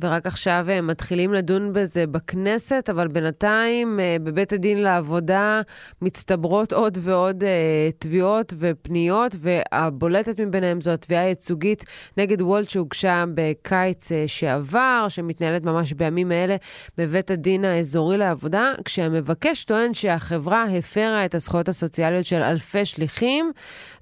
ורק 0.00 0.26
עכשיו 0.26 0.66
הם 0.68 0.86
מתחילים 0.86 1.34
לדון 1.34 1.72
בזה 1.72 2.06
בכנסת, 2.06 2.88
אבל 2.90 3.08
בינתיים 3.08 4.00
אה, 4.00 4.16
בבית 4.20 4.52
הדין 4.52 4.82
לעבודה 4.82 5.60
מצטברות 6.02 6.72
עוד 6.72 6.98
ועוד 7.00 7.44
אה, 7.44 7.88
תביעות 7.98 8.52
ופניות, 8.58 9.36
והבולטת 9.40 10.40
מביניהם 10.40 10.80
זו 10.80 10.90
התביעה 10.90 11.22
הייצוגית 11.22 11.84
נגד 12.16 12.42
וולט 12.42 12.70
שהוגשה 12.70 13.24
בקיץ 13.34 14.12
אה, 14.12 14.24
שעבר, 14.26 15.06
שמתנהלת 15.08 15.64
ממש 15.64 15.92
בימים 15.92 16.32
האלה 16.32 16.56
בבית 16.98 17.30
הדין 17.30 17.64
האזורי 17.64 18.16
לעבודה, 18.16 18.72
כשהמבקש 18.84 19.64
טוען 19.64 19.94
שהחברה 19.94 20.64
הפרה 20.64 21.24
את 21.24 21.34
הזכויות 21.34 21.68
הסוציאליות 21.68 22.26
של 22.26 22.42
אלפי 22.42 22.86
שליחים, 22.86 23.52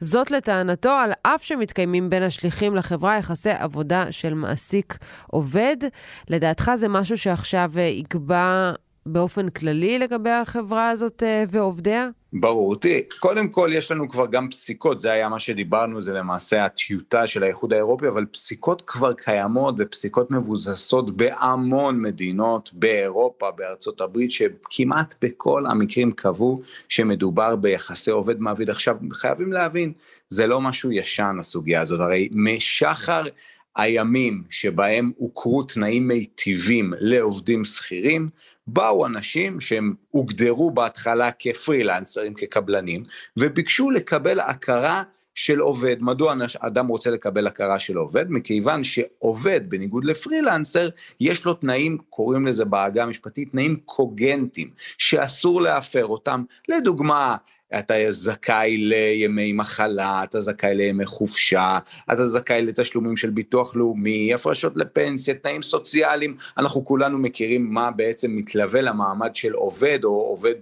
זאת 0.00 0.30
לטענתו 0.30 0.90
על 0.90 1.12
אף 1.22 1.42
שמתקיימים 1.42 2.10
בין 2.10 2.22
השליחים 2.22 2.76
לחברה 2.76 3.18
יחסי 3.18 3.50
עבודה 3.50 4.06
של 4.10 4.34
מעסיק 4.34 4.98
עובד. 5.26 5.81
לדעתך 6.28 6.70
זה 6.74 6.88
משהו 6.88 7.18
שעכשיו 7.18 7.70
אה, 7.76 7.82
יקבע 7.82 8.72
באופן 9.06 9.50
כללי 9.50 9.98
לגבי 9.98 10.30
החברה 10.30 10.90
הזאת 10.90 11.22
אה, 11.22 11.44
ועובדיה? 11.50 12.08
ברור, 12.34 12.76
תראי, 12.76 13.02
קודם 13.18 13.48
כל 13.48 13.70
יש 13.72 13.90
לנו 13.90 14.08
כבר 14.08 14.26
גם 14.26 14.50
פסיקות, 14.50 15.00
זה 15.00 15.12
היה 15.12 15.28
מה 15.28 15.38
שדיברנו, 15.38 16.02
זה 16.02 16.12
למעשה 16.12 16.64
הטיוטה 16.64 17.26
של 17.26 17.42
האיחוד 17.42 17.72
האירופי, 17.72 18.08
אבל 18.08 18.24
פסיקות 18.24 18.82
כבר 18.86 19.12
קיימות 19.12 19.74
ופסיקות 19.78 20.30
מבוססות 20.30 21.16
בהמון 21.16 22.02
מדינות, 22.02 22.70
באירופה, 22.72 23.50
בארצות 23.50 24.00
הברית, 24.00 24.30
שכמעט 24.30 25.14
בכל 25.22 25.66
המקרים 25.66 26.12
קבעו 26.12 26.60
שמדובר 26.88 27.56
ביחסי 27.56 28.10
עובד 28.10 28.40
מעביד. 28.40 28.70
עכשיו, 28.70 28.96
חייבים 29.12 29.52
להבין, 29.52 29.92
זה 30.28 30.46
לא 30.46 30.60
משהו 30.60 30.92
ישן 30.92 31.36
הסוגיה 31.40 31.80
הזאת, 31.80 32.00
הרי 32.00 32.28
משחר 32.32 33.22
הימים 33.76 34.42
שבהם 34.50 35.12
הוכרו 35.16 35.62
תנאים 35.62 36.08
מיטיבים 36.08 36.92
לעובדים 36.98 37.64
שכירים, 37.64 38.28
באו 38.66 39.06
אנשים 39.06 39.60
שהם 39.60 39.94
הוגדרו 40.10 40.70
בהתחלה 40.70 41.30
כפרילנסרים, 41.38 42.34
כקבלנים, 42.34 43.02
וביקשו 43.36 43.90
לקבל 43.90 44.40
הכרה 44.40 45.02
של 45.34 45.58
עובד. 45.58 45.96
מדוע 46.00 46.34
אדם 46.58 46.86
רוצה 46.86 47.10
לקבל 47.10 47.46
הכרה 47.46 47.78
של 47.78 47.96
עובד? 47.96 48.24
מכיוון 48.28 48.84
שעובד, 48.84 49.60
בניגוד 49.68 50.04
לפרילנסר, 50.04 50.88
יש 51.20 51.44
לו 51.44 51.54
תנאים, 51.54 51.98
קוראים 52.10 52.46
לזה 52.46 52.64
בעגה 52.64 53.02
המשפטית, 53.02 53.50
תנאים 53.50 53.76
קוגנטיים, 53.84 54.70
שאסור 54.98 55.62
להפר 55.62 56.06
אותם. 56.06 56.44
לדוגמה, 56.68 57.36
אתה 57.78 57.94
זכאי 58.10 58.76
לימי 58.76 59.52
מחלה, 59.52 60.24
אתה 60.24 60.40
זכאי 60.40 60.74
לימי 60.74 61.06
חופשה, 61.06 61.78
אתה 62.12 62.24
זכאי 62.24 62.62
לתשלומים 62.62 63.16
של 63.16 63.30
ביטוח 63.30 63.76
לאומי, 63.76 64.34
הפרשות 64.34 64.76
לפנסיה, 64.76 65.34
תנאים 65.34 65.62
סוציאליים, 65.62 66.36
אנחנו 66.58 66.84
כולנו 66.84 67.18
מכירים 67.18 67.74
מה 67.74 67.90
בעצם 67.90 68.36
מתלווה 68.36 68.80
למעמד 68.80 69.36
של 69.36 69.52
עובד, 69.52 69.98
או 70.04 70.10
עובד 70.10 70.54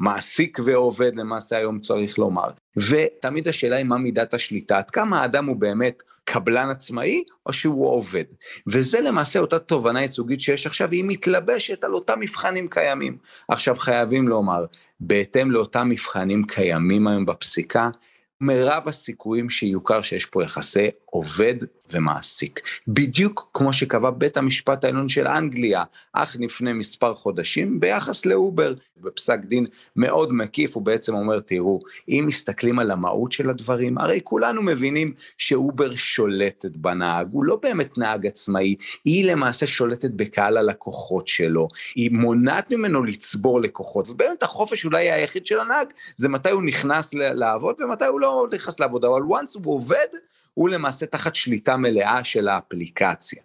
ומעסיק 0.00 0.58
ועובד, 0.64 1.16
למעשה 1.16 1.56
היום 1.56 1.80
צריך 1.80 2.18
לומר. 2.18 2.50
ותמיד 2.76 3.48
השאלה 3.48 3.76
היא 3.76 3.84
מה 3.84 3.98
מידת 3.98 4.34
השליטה, 4.34 4.78
עד 4.78 4.90
כמה 4.90 5.20
האדם 5.20 5.46
הוא 5.46 5.56
באמת 5.56 6.02
קבלן 6.24 6.70
עצמאי 6.70 7.22
או 7.46 7.52
שהוא 7.52 7.88
עובד. 7.88 8.24
וזה 8.66 9.00
למעשה 9.00 9.38
אותה 9.40 9.58
תובנה 9.58 10.02
ייצוגית 10.02 10.40
שיש 10.40 10.66
עכשיו, 10.66 10.90
היא 10.90 11.04
מתלבשת 11.06 11.84
על 11.84 11.94
אותם 11.94 12.20
מבחנים 12.20 12.68
קיימים. 12.68 13.16
עכשיו 13.48 13.76
חייבים 13.76 14.28
לומר, 14.28 14.64
בהתאם 15.06 15.50
לאותם 15.50 15.88
מבחנים 15.88 16.44
קיימים 16.44 17.06
היום 17.06 17.26
בפסיקה, 17.26 17.90
מרב 18.40 18.88
הסיכויים 18.88 19.50
שיוכר 19.50 20.02
שיש 20.02 20.26
פה 20.26 20.42
יחסי 20.44 20.88
עובד 21.14 21.54
ומעסיק. 21.92 22.60
בדיוק 22.88 23.50
כמו 23.54 23.72
שקבע 23.72 24.10
בית 24.10 24.36
המשפט 24.36 24.84
העליון 24.84 25.08
של 25.08 25.26
אנגליה, 25.26 25.84
אך 26.12 26.36
לפני 26.40 26.72
מספר 26.72 27.14
חודשים, 27.14 27.80
ביחס 27.80 28.26
לאובר. 28.26 28.74
בפסק 29.00 29.38
דין 29.38 29.66
מאוד 29.96 30.32
מקיף, 30.32 30.74
הוא 30.74 30.82
בעצם 30.82 31.14
אומר, 31.14 31.40
תראו, 31.40 31.80
אם 32.08 32.24
מסתכלים 32.26 32.78
על 32.78 32.90
המהות 32.90 33.32
של 33.32 33.50
הדברים, 33.50 33.98
הרי 33.98 34.20
כולנו 34.24 34.62
מבינים 34.62 35.12
שאובר 35.38 35.94
שולטת 35.94 36.76
בנהג, 36.76 37.28
הוא 37.32 37.44
לא 37.44 37.58
באמת 37.62 37.98
נהג 37.98 38.26
עצמאי, 38.26 38.74
היא 39.04 39.30
למעשה 39.30 39.66
שולטת 39.66 40.10
בקהל 40.10 40.56
הלקוחות 40.56 41.28
שלו, 41.28 41.68
היא 41.94 42.10
מונעת 42.10 42.72
ממנו 42.72 43.04
לצבור 43.04 43.60
לקוחות, 43.60 44.10
ובאמת 44.10 44.42
החופש 44.42 44.84
אולי 44.84 45.10
היחיד 45.10 45.46
של 45.46 45.60
הנהג, 45.60 45.86
זה 46.16 46.28
מתי 46.28 46.50
הוא 46.50 46.62
נכנס 46.62 47.14
לעבוד 47.14 47.76
ומתי 47.80 48.06
הוא 48.06 48.20
לא 48.20 48.46
נכנס 48.54 48.80
לעבוד, 48.80 49.04
אבל 49.04 49.20
once 49.20 49.58
הוא 49.64 49.74
עובד, 49.74 50.06
הוא 50.54 50.68
למעשה 50.68 51.03
תחת 51.06 51.34
שליטה 51.34 51.76
מלאה 51.76 52.24
של 52.24 52.48
האפליקציה. 52.48 53.42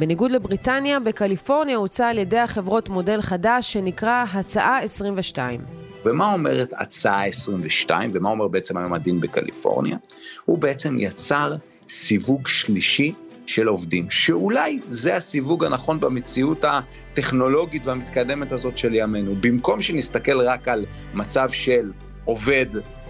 בניגוד 0.00 0.30
לבריטניה, 0.30 1.00
בקליפורניה 1.00 1.76
הוצע 1.76 2.08
על 2.08 2.18
ידי 2.18 2.38
החברות 2.38 2.88
מודל 2.88 3.22
חדש 3.22 3.72
שנקרא 3.72 4.24
הצעה 4.32 4.82
22. 4.82 5.60
ומה 6.04 6.32
אומרת 6.32 6.72
הצעה 6.76 7.26
22, 7.26 8.10
ומה 8.14 8.30
אומר 8.30 8.48
בעצם 8.48 8.76
היום 8.76 8.94
הדין 8.94 9.20
בקליפורניה? 9.20 9.96
הוא 10.44 10.58
בעצם 10.58 10.98
יצר 10.98 11.56
סיווג 11.88 12.48
שלישי 12.48 13.12
של 13.48 13.66
עובדים, 13.66 14.10
שאולי 14.10 14.80
זה 14.88 15.16
הסיווג 15.16 15.64
הנכון 15.64 16.00
במציאות 16.00 16.64
הטכנולוגית 16.64 17.86
והמתקדמת 17.86 18.52
הזאת 18.52 18.78
של 18.78 18.94
ימינו. 18.94 19.34
במקום 19.40 19.80
שנסתכל 19.80 20.40
רק 20.40 20.68
על 20.68 20.84
מצב 21.14 21.50
של 21.50 21.92
עובד 22.24 22.66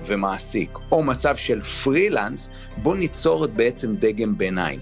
ומעסיק, 0.06 0.78
או 0.92 1.02
מצב 1.02 1.36
של 1.36 1.62
פרילנס, 1.62 2.50
בוא 2.82 2.96
ניצור 2.96 3.46
בעצם 3.46 3.96
דגם 3.96 4.38
ביניים. 4.38 4.80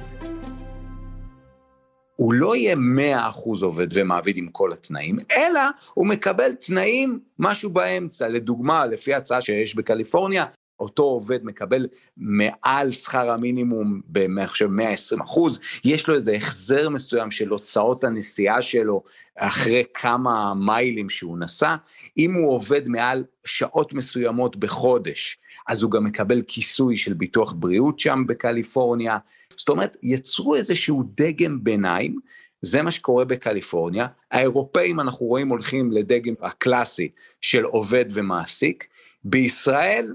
הוא 2.17 2.35
לא 2.35 2.57
יהיה 2.57 2.77
100% 2.77 3.63
עובד 3.63 3.87
ומעביד 3.93 4.37
עם 4.37 4.49
כל 4.49 4.73
התנאים, 4.73 5.17
אלא 5.37 5.61
הוא 5.95 6.07
מקבל 6.07 6.53
תנאים, 6.53 7.21
משהו 7.39 7.71
באמצע. 7.71 8.29
לדוגמה, 8.29 8.87
לפי 8.87 9.15
ההצעה 9.15 9.41
שיש 9.41 9.75
בקליפורניה, 9.75 10.45
אותו 10.81 11.03
עובד 11.03 11.45
מקבל 11.45 11.87
מעל 12.17 12.91
שכר 12.91 13.31
המינימום 13.31 14.01
במחשב 14.09 14.67
120 14.67 15.21
אחוז, 15.21 15.61
יש 15.85 16.09
לו 16.09 16.15
איזה 16.15 16.33
החזר 16.33 16.89
מסוים 16.89 17.31
של 17.31 17.49
הוצאות 17.49 18.05
הנסיעה 18.05 18.63
שלו 18.63 19.03
אחרי 19.37 19.85
כמה 19.95 20.55
מיילים 20.55 21.09
שהוא 21.11 21.39
נסע, 21.39 21.77
אם 22.19 22.35
הוא 22.35 22.53
עובד 22.53 22.89
מעל 22.89 23.25
שעות 23.45 23.93
מסוימות 23.93 24.57
בחודש, 24.57 25.39
אז 25.69 25.83
הוא 25.83 25.91
גם 25.91 26.05
מקבל 26.05 26.41
כיסוי 26.49 26.97
של 26.97 27.13
ביטוח 27.13 27.53
בריאות 27.53 28.01
שם 28.01 28.25
בקליפורניה, 28.27 29.19
זאת 29.57 29.69
אומרת, 29.69 29.97
יצרו 30.03 30.57
איזשהו 30.57 31.05
דגם 31.15 31.65
ביניים, 31.65 32.19
זה 32.63 32.83
מה 32.83 32.91
שקורה 32.91 33.25
בקליפורניה, 33.25 34.07
האירופאים 34.31 35.01
אנחנו 35.01 35.27
רואים 35.27 35.49
הולכים 35.49 35.93
לדגם 35.93 36.35
הקלאסי 36.41 37.09
של 37.41 37.65
עובד 37.65 38.05
ומעסיק, 38.11 38.87
בישראל 39.25 40.15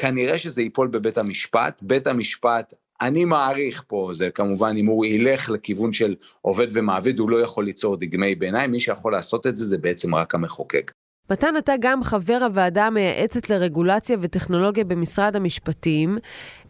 כנראה 0.00 0.38
שזה 0.38 0.62
ייפול 0.62 0.88
בבית 0.88 1.18
המשפט, 1.18 1.80
בית 1.82 2.06
המשפט, 2.06 2.74
אני 3.00 3.24
מעריך 3.24 3.84
פה, 3.86 4.10
זה 4.12 4.30
כמובן 4.30 4.76
אם 4.76 4.86
הוא 4.86 5.06
ילך 5.06 5.50
לכיוון 5.50 5.92
של 5.92 6.14
עובד 6.42 6.66
ומעביד, 6.72 7.18
הוא 7.18 7.30
לא 7.30 7.42
יכול 7.42 7.64
ליצור 7.64 7.96
דגמי 7.96 8.34
ביניים, 8.34 8.70
מי 8.70 8.80
שיכול 8.80 9.12
לעשות 9.12 9.46
את 9.46 9.56
זה 9.56 9.64
זה 9.64 9.78
בעצם 9.78 10.14
רק 10.14 10.34
המחוקק. 10.34 10.92
מתן, 11.30 11.54
אתה 11.58 11.72
גם 11.80 12.02
חבר 12.02 12.38
הוועדה 12.44 12.86
המייעצת 12.86 13.50
לרגולציה 13.50 14.16
וטכנולוגיה 14.20 14.84
במשרד 14.84 15.36
המשפטים. 15.36 16.18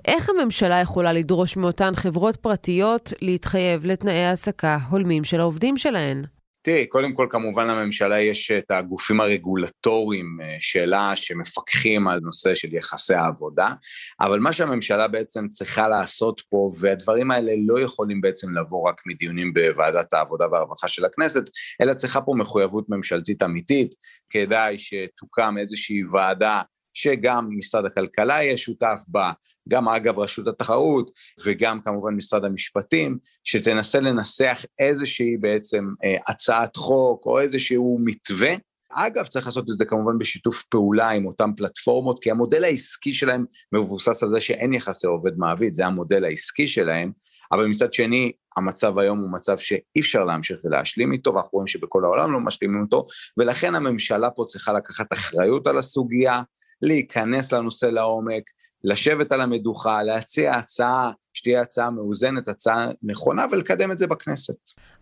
איך 0.04 0.30
הממשלה 0.30 0.80
יכולה 0.80 1.12
לדרוש 1.12 1.56
מאותן 1.56 1.94
חברות 1.96 2.36
פרטיות 2.36 3.12
להתחייב 3.22 3.86
לתנאי 3.86 4.24
העסקה 4.24 4.78
הולמים 4.90 5.24
של 5.24 5.40
העובדים 5.40 5.76
שלהן? 5.76 6.24
תראי, 6.62 6.86
קודם 6.86 7.12
כל 7.12 7.26
כמובן 7.30 7.66
לממשלה 7.66 8.20
יש 8.20 8.50
את 8.50 8.70
הגופים 8.70 9.20
הרגולטוריים 9.20 10.38
אה, 10.42 10.56
שלה 10.60 11.16
שמפקחים 11.16 12.08
על 12.08 12.20
נושא 12.22 12.54
של 12.54 12.74
יחסי 12.74 13.14
העבודה, 13.14 13.72
אבל 14.20 14.38
מה 14.38 14.52
שהממשלה 14.52 15.08
בעצם 15.08 15.48
צריכה 15.48 15.88
לעשות 15.88 16.42
פה, 16.48 16.70
והדברים 16.80 17.30
האלה 17.30 17.52
לא 17.66 17.80
יכולים 17.80 18.20
בעצם 18.20 18.58
לבוא 18.58 18.88
רק 18.88 19.02
מדיונים 19.06 19.54
בוועדת 19.54 20.12
העבודה 20.12 20.44
והרווחה 20.52 20.88
של 20.88 21.04
הכנסת, 21.04 21.44
אלא 21.82 21.94
צריכה 21.94 22.20
פה 22.20 22.32
מחויבות 22.36 22.84
ממשלתית 22.88 23.42
אמיתית, 23.42 23.94
כדאי 24.30 24.78
שתוקם 24.78 25.58
איזושהי 25.58 26.02
ועדה 26.12 26.62
שגם 26.94 27.48
משרד 27.50 27.84
הכלכלה 27.84 28.34
יהיה 28.34 28.56
שותף 28.56 29.00
בה, 29.08 29.32
גם 29.68 29.88
אגב 29.88 30.18
רשות 30.18 30.46
התחרות 30.46 31.10
וגם 31.44 31.80
כמובן 31.80 32.14
משרד 32.14 32.44
המשפטים, 32.44 33.18
שתנסה 33.44 34.00
לנסח 34.00 34.64
איזושהי 34.80 35.36
בעצם 35.36 35.84
אה, 36.04 36.16
הצעת 36.28 36.76
חוק 36.76 37.26
או 37.26 37.40
איזשהו 37.40 37.98
מתווה. 38.04 38.54
אגב, 38.92 39.26
צריך 39.26 39.46
לעשות 39.46 39.70
את 39.70 39.78
זה 39.78 39.84
כמובן 39.84 40.18
בשיתוף 40.18 40.62
פעולה 40.62 41.08
עם 41.08 41.26
אותן 41.26 41.50
פלטפורמות, 41.56 42.22
כי 42.22 42.30
המודל 42.30 42.64
העסקי 42.64 43.14
שלהם 43.14 43.44
מבוסס 43.72 44.22
על 44.22 44.30
זה 44.30 44.40
שאין 44.40 44.74
יחסי 44.74 45.06
עובד 45.06 45.38
מעביד, 45.38 45.72
זה 45.72 45.86
המודל 45.86 46.24
העסקי 46.24 46.66
שלהם, 46.66 47.12
אבל 47.52 47.66
מצד 47.66 47.92
שני, 47.92 48.32
המצב 48.56 48.98
היום 48.98 49.18
הוא 49.18 49.32
מצב 49.32 49.58
שאי 49.58 50.00
אפשר 50.00 50.24
להמשיך 50.24 50.58
ולהשלים 50.64 51.12
איתו, 51.12 51.34
ואנחנו 51.34 51.50
רואים 51.52 51.66
שבכל 51.66 52.04
העולם 52.04 52.32
לא 52.32 52.40
משלימים 52.40 52.82
אותו, 52.82 53.06
ולכן 53.36 53.74
הממשלה 53.74 54.30
פה 54.30 54.44
צריכה 54.48 54.72
לקחת 54.72 55.12
אחריות 55.12 55.66
על 55.66 55.78
הסוגיה, 55.78 56.42
להיכנס 56.82 57.52
לנושא 57.52 57.86
לעומק, 57.86 58.42
לשבת 58.84 59.32
על 59.32 59.40
המדוכה, 59.40 60.02
להציע 60.02 60.52
הצעה 60.52 61.10
שתהיה 61.34 61.62
הצעה 61.62 61.90
מאוזנת, 61.90 62.48
הצעה 62.48 62.88
נכונה, 63.02 63.44
ולקדם 63.50 63.92
את 63.92 63.98
זה 63.98 64.06
בכנסת. 64.06 64.54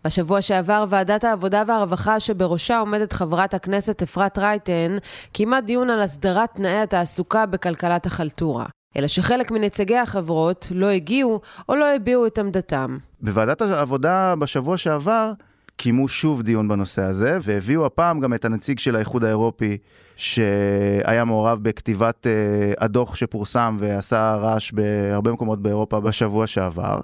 בשבוע 0.05 0.41
שעבר 0.41 0.85
ועדת 0.89 1.23
העבודה 1.23 1.63
והרווחה 1.67 2.19
שבראשה 2.19 2.79
עומדת 2.79 3.13
חברת 3.13 3.53
הכנסת 3.53 4.01
אפרת 4.01 4.37
רייטן, 4.37 4.97
קיימה 5.31 5.61
דיון 5.61 5.89
על 5.89 6.01
הסדרת 6.01 6.49
תנאי 6.55 6.79
התעסוקה 6.79 7.45
בכלכלת 7.45 8.05
החלטורה. 8.05 8.65
אלא 8.97 9.07
שחלק 9.07 9.51
מנציגי 9.51 9.97
החברות 9.97 10.67
לא 10.71 10.87
הגיעו 10.87 11.41
או 11.69 11.75
לא 11.75 11.95
הביעו 11.95 12.27
את 12.27 12.37
עמדתם. 12.37 12.97
בוועדת 13.21 13.61
העבודה 13.61 14.35
בשבוע 14.39 14.77
שעבר 14.77 15.31
קיימו 15.79 16.07
שוב 16.07 16.41
דיון 16.41 16.67
בנושא 16.67 17.01
הזה, 17.01 17.37
והביאו 17.41 17.85
הפעם 17.85 18.19
גם 18.19 18.33
את 18.33 18.45
הנציג 18.45 18.79
של 18.79 18.95
האיחוד 18.95 19.23
האירופי, 19.23 19.77
שהיה 20.15 21.25
מעורב 21.25 21.59
בכתיבת 21.61 22.27
uh, 22.27 22.83
הדוח 22.83 23.15
שפורסם 23.15 23.75
ועשה 23.79 24.35
רעש 24.35 24.71
בהרבה 24.71 25.31
מקומות 25.31 25.61
באירופה 25.61 25.99
בשבוע 25.99 26.47
שעבר. 26.47 26.99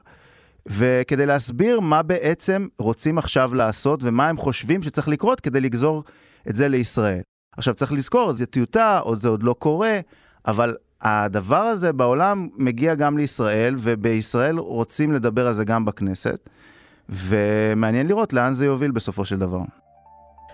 וכדי 0.66 1.26
להסביר 1.26 1.80
מה 1.80 2.04
בעצם 2.04 2.68
רוצים 2.80 3.18
עכשיו 3.18 3.56
לעשות 3.56 4.00
ומה 4.04 4.30
הם 4.30 4.38
חושבים 4.38 4.84
שצריך 4.84 5.08
לקרות 5.08 5.40
כדי 5.40 5.62
לגזור 5.62 6.04
את 6.50 6.56
זה 6.56 6.68
לישראל. 6.68 7.22
עכשיו 7.58 7.74
צריך 7.74 7.92
לזכור, 7.92 8.34
זו 8.34 8.46
טיוטה, 8.46 9.00
עוד 9.00 9.22
זה 9.22 9.30
עוד 9.30 9.44
לא 9.44 9.54
קורה, 9.54 10.00
אבל 10.48 10.76
הדבר 11.02 11.62
הזה 11.62 11.94
בעולם 11.94 12.48
מגיע 12.58 12.96
גם 12.96 13.18
לישראל, 13.18 13.76
ובישראל 13.78 14.58
רוצים 14.58 15.12
לדבר 15.12 15.48
על 15.48 15.54
זה 15.54 15.64
גם 15.64 15.86
בכנסת. 15.86 16.50
ומעניין 17.10 18.08
לראות 18.08 18.34
לאן 18.34 18.54
זה 18.54 18.66
יוביל 18.66 18.92
בסופו 18.92 19.26
של 19.26 19.40
דבר. 19.40 19.62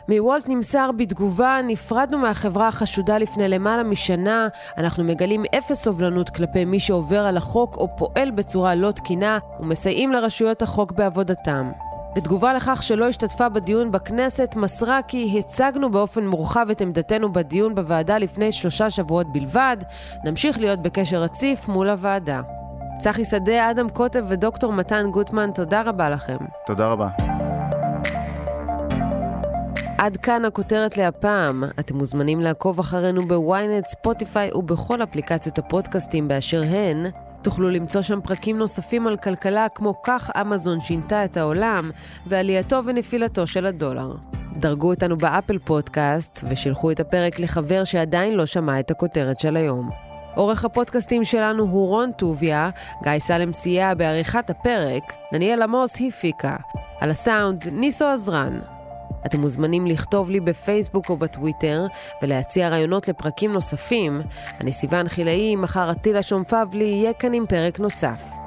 מוולט 0.09 0.49
נמסר 0.49 0.91
בתגובה, 0.97 1.59
נפרדנו 1.67 2.17
מהחברה 2.17 2.67
החשודה 2.67 3.17
לפני 3.17 3.49
למעלה 3.49 3.83
משנה, 3.83 4.47
אנחנו 4.77 5.03
מגלים 5.03 5.43
אפס 5.57 5.83
סובלנות 5.83 6.29
כלפי 6.29 6.65
מי 6.65 6.79
שעובר 6.79 7.25
על 7.25 7.37
החוק 7.37 7.77
או 7.77 7.87
פועל 7.97 8.31
בצורה 8.31 8.75
לא 8.75 8.91
תקינה 8.91 9.39
ומסייעים 9.59 10.11
לרשויות 10.11 10.61
החוק 10.61 10.91
בעבודתם. 10.91 11.71
בתגובה 12.15 12.53
לכך 12.53 12.83
שלא 12.83 13.07
השתתפה 13.07 13.49
בדיון 13.49 13.91
בכנסת, 13.91 14.55
מסרה 14.55 15.01
כי 15.01 15.35
הצגנו 15.39 15.91
באופן 15.91 16.27
מורחב 16.27 16.67
את 16.71 16.81
עמדתנו 16.81 17.33
בדיון 17.33 17.75
בוועדה 17.75 18.17
לפני 18.17 18.51
שלושה 18.51 18.89
שבועות 18.89 19.33
בלבד, 19.33 19.77
נמשיך 20.23 20.59
להיות 20.59 20.81
בקשר 20.81 21.21
רציף 21.21 21.67
מול 21.67 21.89
הוועדה. 21.89 22.61
צחי 23.01 23.25
שדה, 23.25 23.71
אדם 23.71 23.89
קוטב 23.89 24.25
ודוקטור 24.27 24.73
מתן 24.73 25.11
גוטמן, 25.11 25.49
תודה 25.55 25.81
רבה 25.81 26.09
לכם. 26.09 26.37
תודה 26.65 26.87
רבה. 26.87 27.07
עד 29.97 30.17
כאן 30.17 30.45
הכותרת 30.45 30.97
להפעם. 30.97 31.63
אתם 31.79 31.97
מוזמנים 31.97 32.39
לעקוב 32.39 32.79
אחרינו 32.79 33.21
בוויינט, 33.27 33.85
ספוטיפיי 33.87 34.51
ובכל 34.53 35.03
אפליקציות 35.03 35.57
הפודקאסטים 35.57 36.27
באשר 36.27 36.61
הן. 36.63 37.05
תוכלו 37.41 37.69
למצוא 37.69 38.01
שם 38.01 38.21
פרקים 38.21 38.57
נוספים 38.57 39.07
על 39.07 39.17
כלכלה 39.17 39.67
כמו 39.75 40.01
כך 40.03 40.29
אמזון 40.41 40.81
שינתה 40.81 41.25
את 41.25 41.37
העולם 41.37 41.91
ועלייתו 42.27 42.81
ונפילתו 42.85 43.47
של 43.47 43.65
הדולר. 43.65 44.09
דרגו 44.53 44.89
אותנו 44.89 45.17
באפל 45.17 45.59
פודקאסט 45.59 46.43
ושילחו 46.49 46.91
את 46.91 46.99
הפרק 46.99 47.39
לחבר 47.39 47.83
שעדיין 47.83 48.33
לא 48.33 48.45
שמע 48.45 48.79
את 48.79 48.91
הכותרת 48.91 49.39
של 49.39 49.57
היום. 49.57 50.11
עורך 50.36 50.65
הפודקאסטים 50.65 51.26
שלנו 51.26 51.63
הוא 51.63 51.88
רון 51.88 52.12
טוביה, 52.12 52.70
גיא 53.04 53.20
סלם 53.20 53.54
סייע 53.54 53.94
בעריכת 53.94 54.50
הפרק, 54.50 55.13
דניאל 55.34 55.62
עמוס 55.62 55.96
הפיקה. 56.08 56.56
על 57.00 57.12
הסאונד, 57.12 57.67
ניסו 57.67 58.06
עזרן. 58.06 58.60
אתם 59.26 59.41
מוזמנים 59.41 59.88
לכתוב 59.88 60.30
לי 60.30 60.39
בפייסבוק 60.39 61.10
או 61.10 61.17
בטוויטר 61.17 61.86
ולהציע 62.22 62.70
רעיונות 62.70 63.08
לפרקים 63.08 63.54
נוספים. 63.54 64.22
אני 64.62 64.74
סיוון 64.74 65.08
חילאי, 65.08 65.56
מחר 65.56 65.89
עטילה 65.89 66.24
שומפבלי 66.24 66.84
יהיה 66.84 67.13
כאן 67.13 67.34
עם 67.34 67.46
פרק 67.46 67.80
נוסף. 67.80 68.40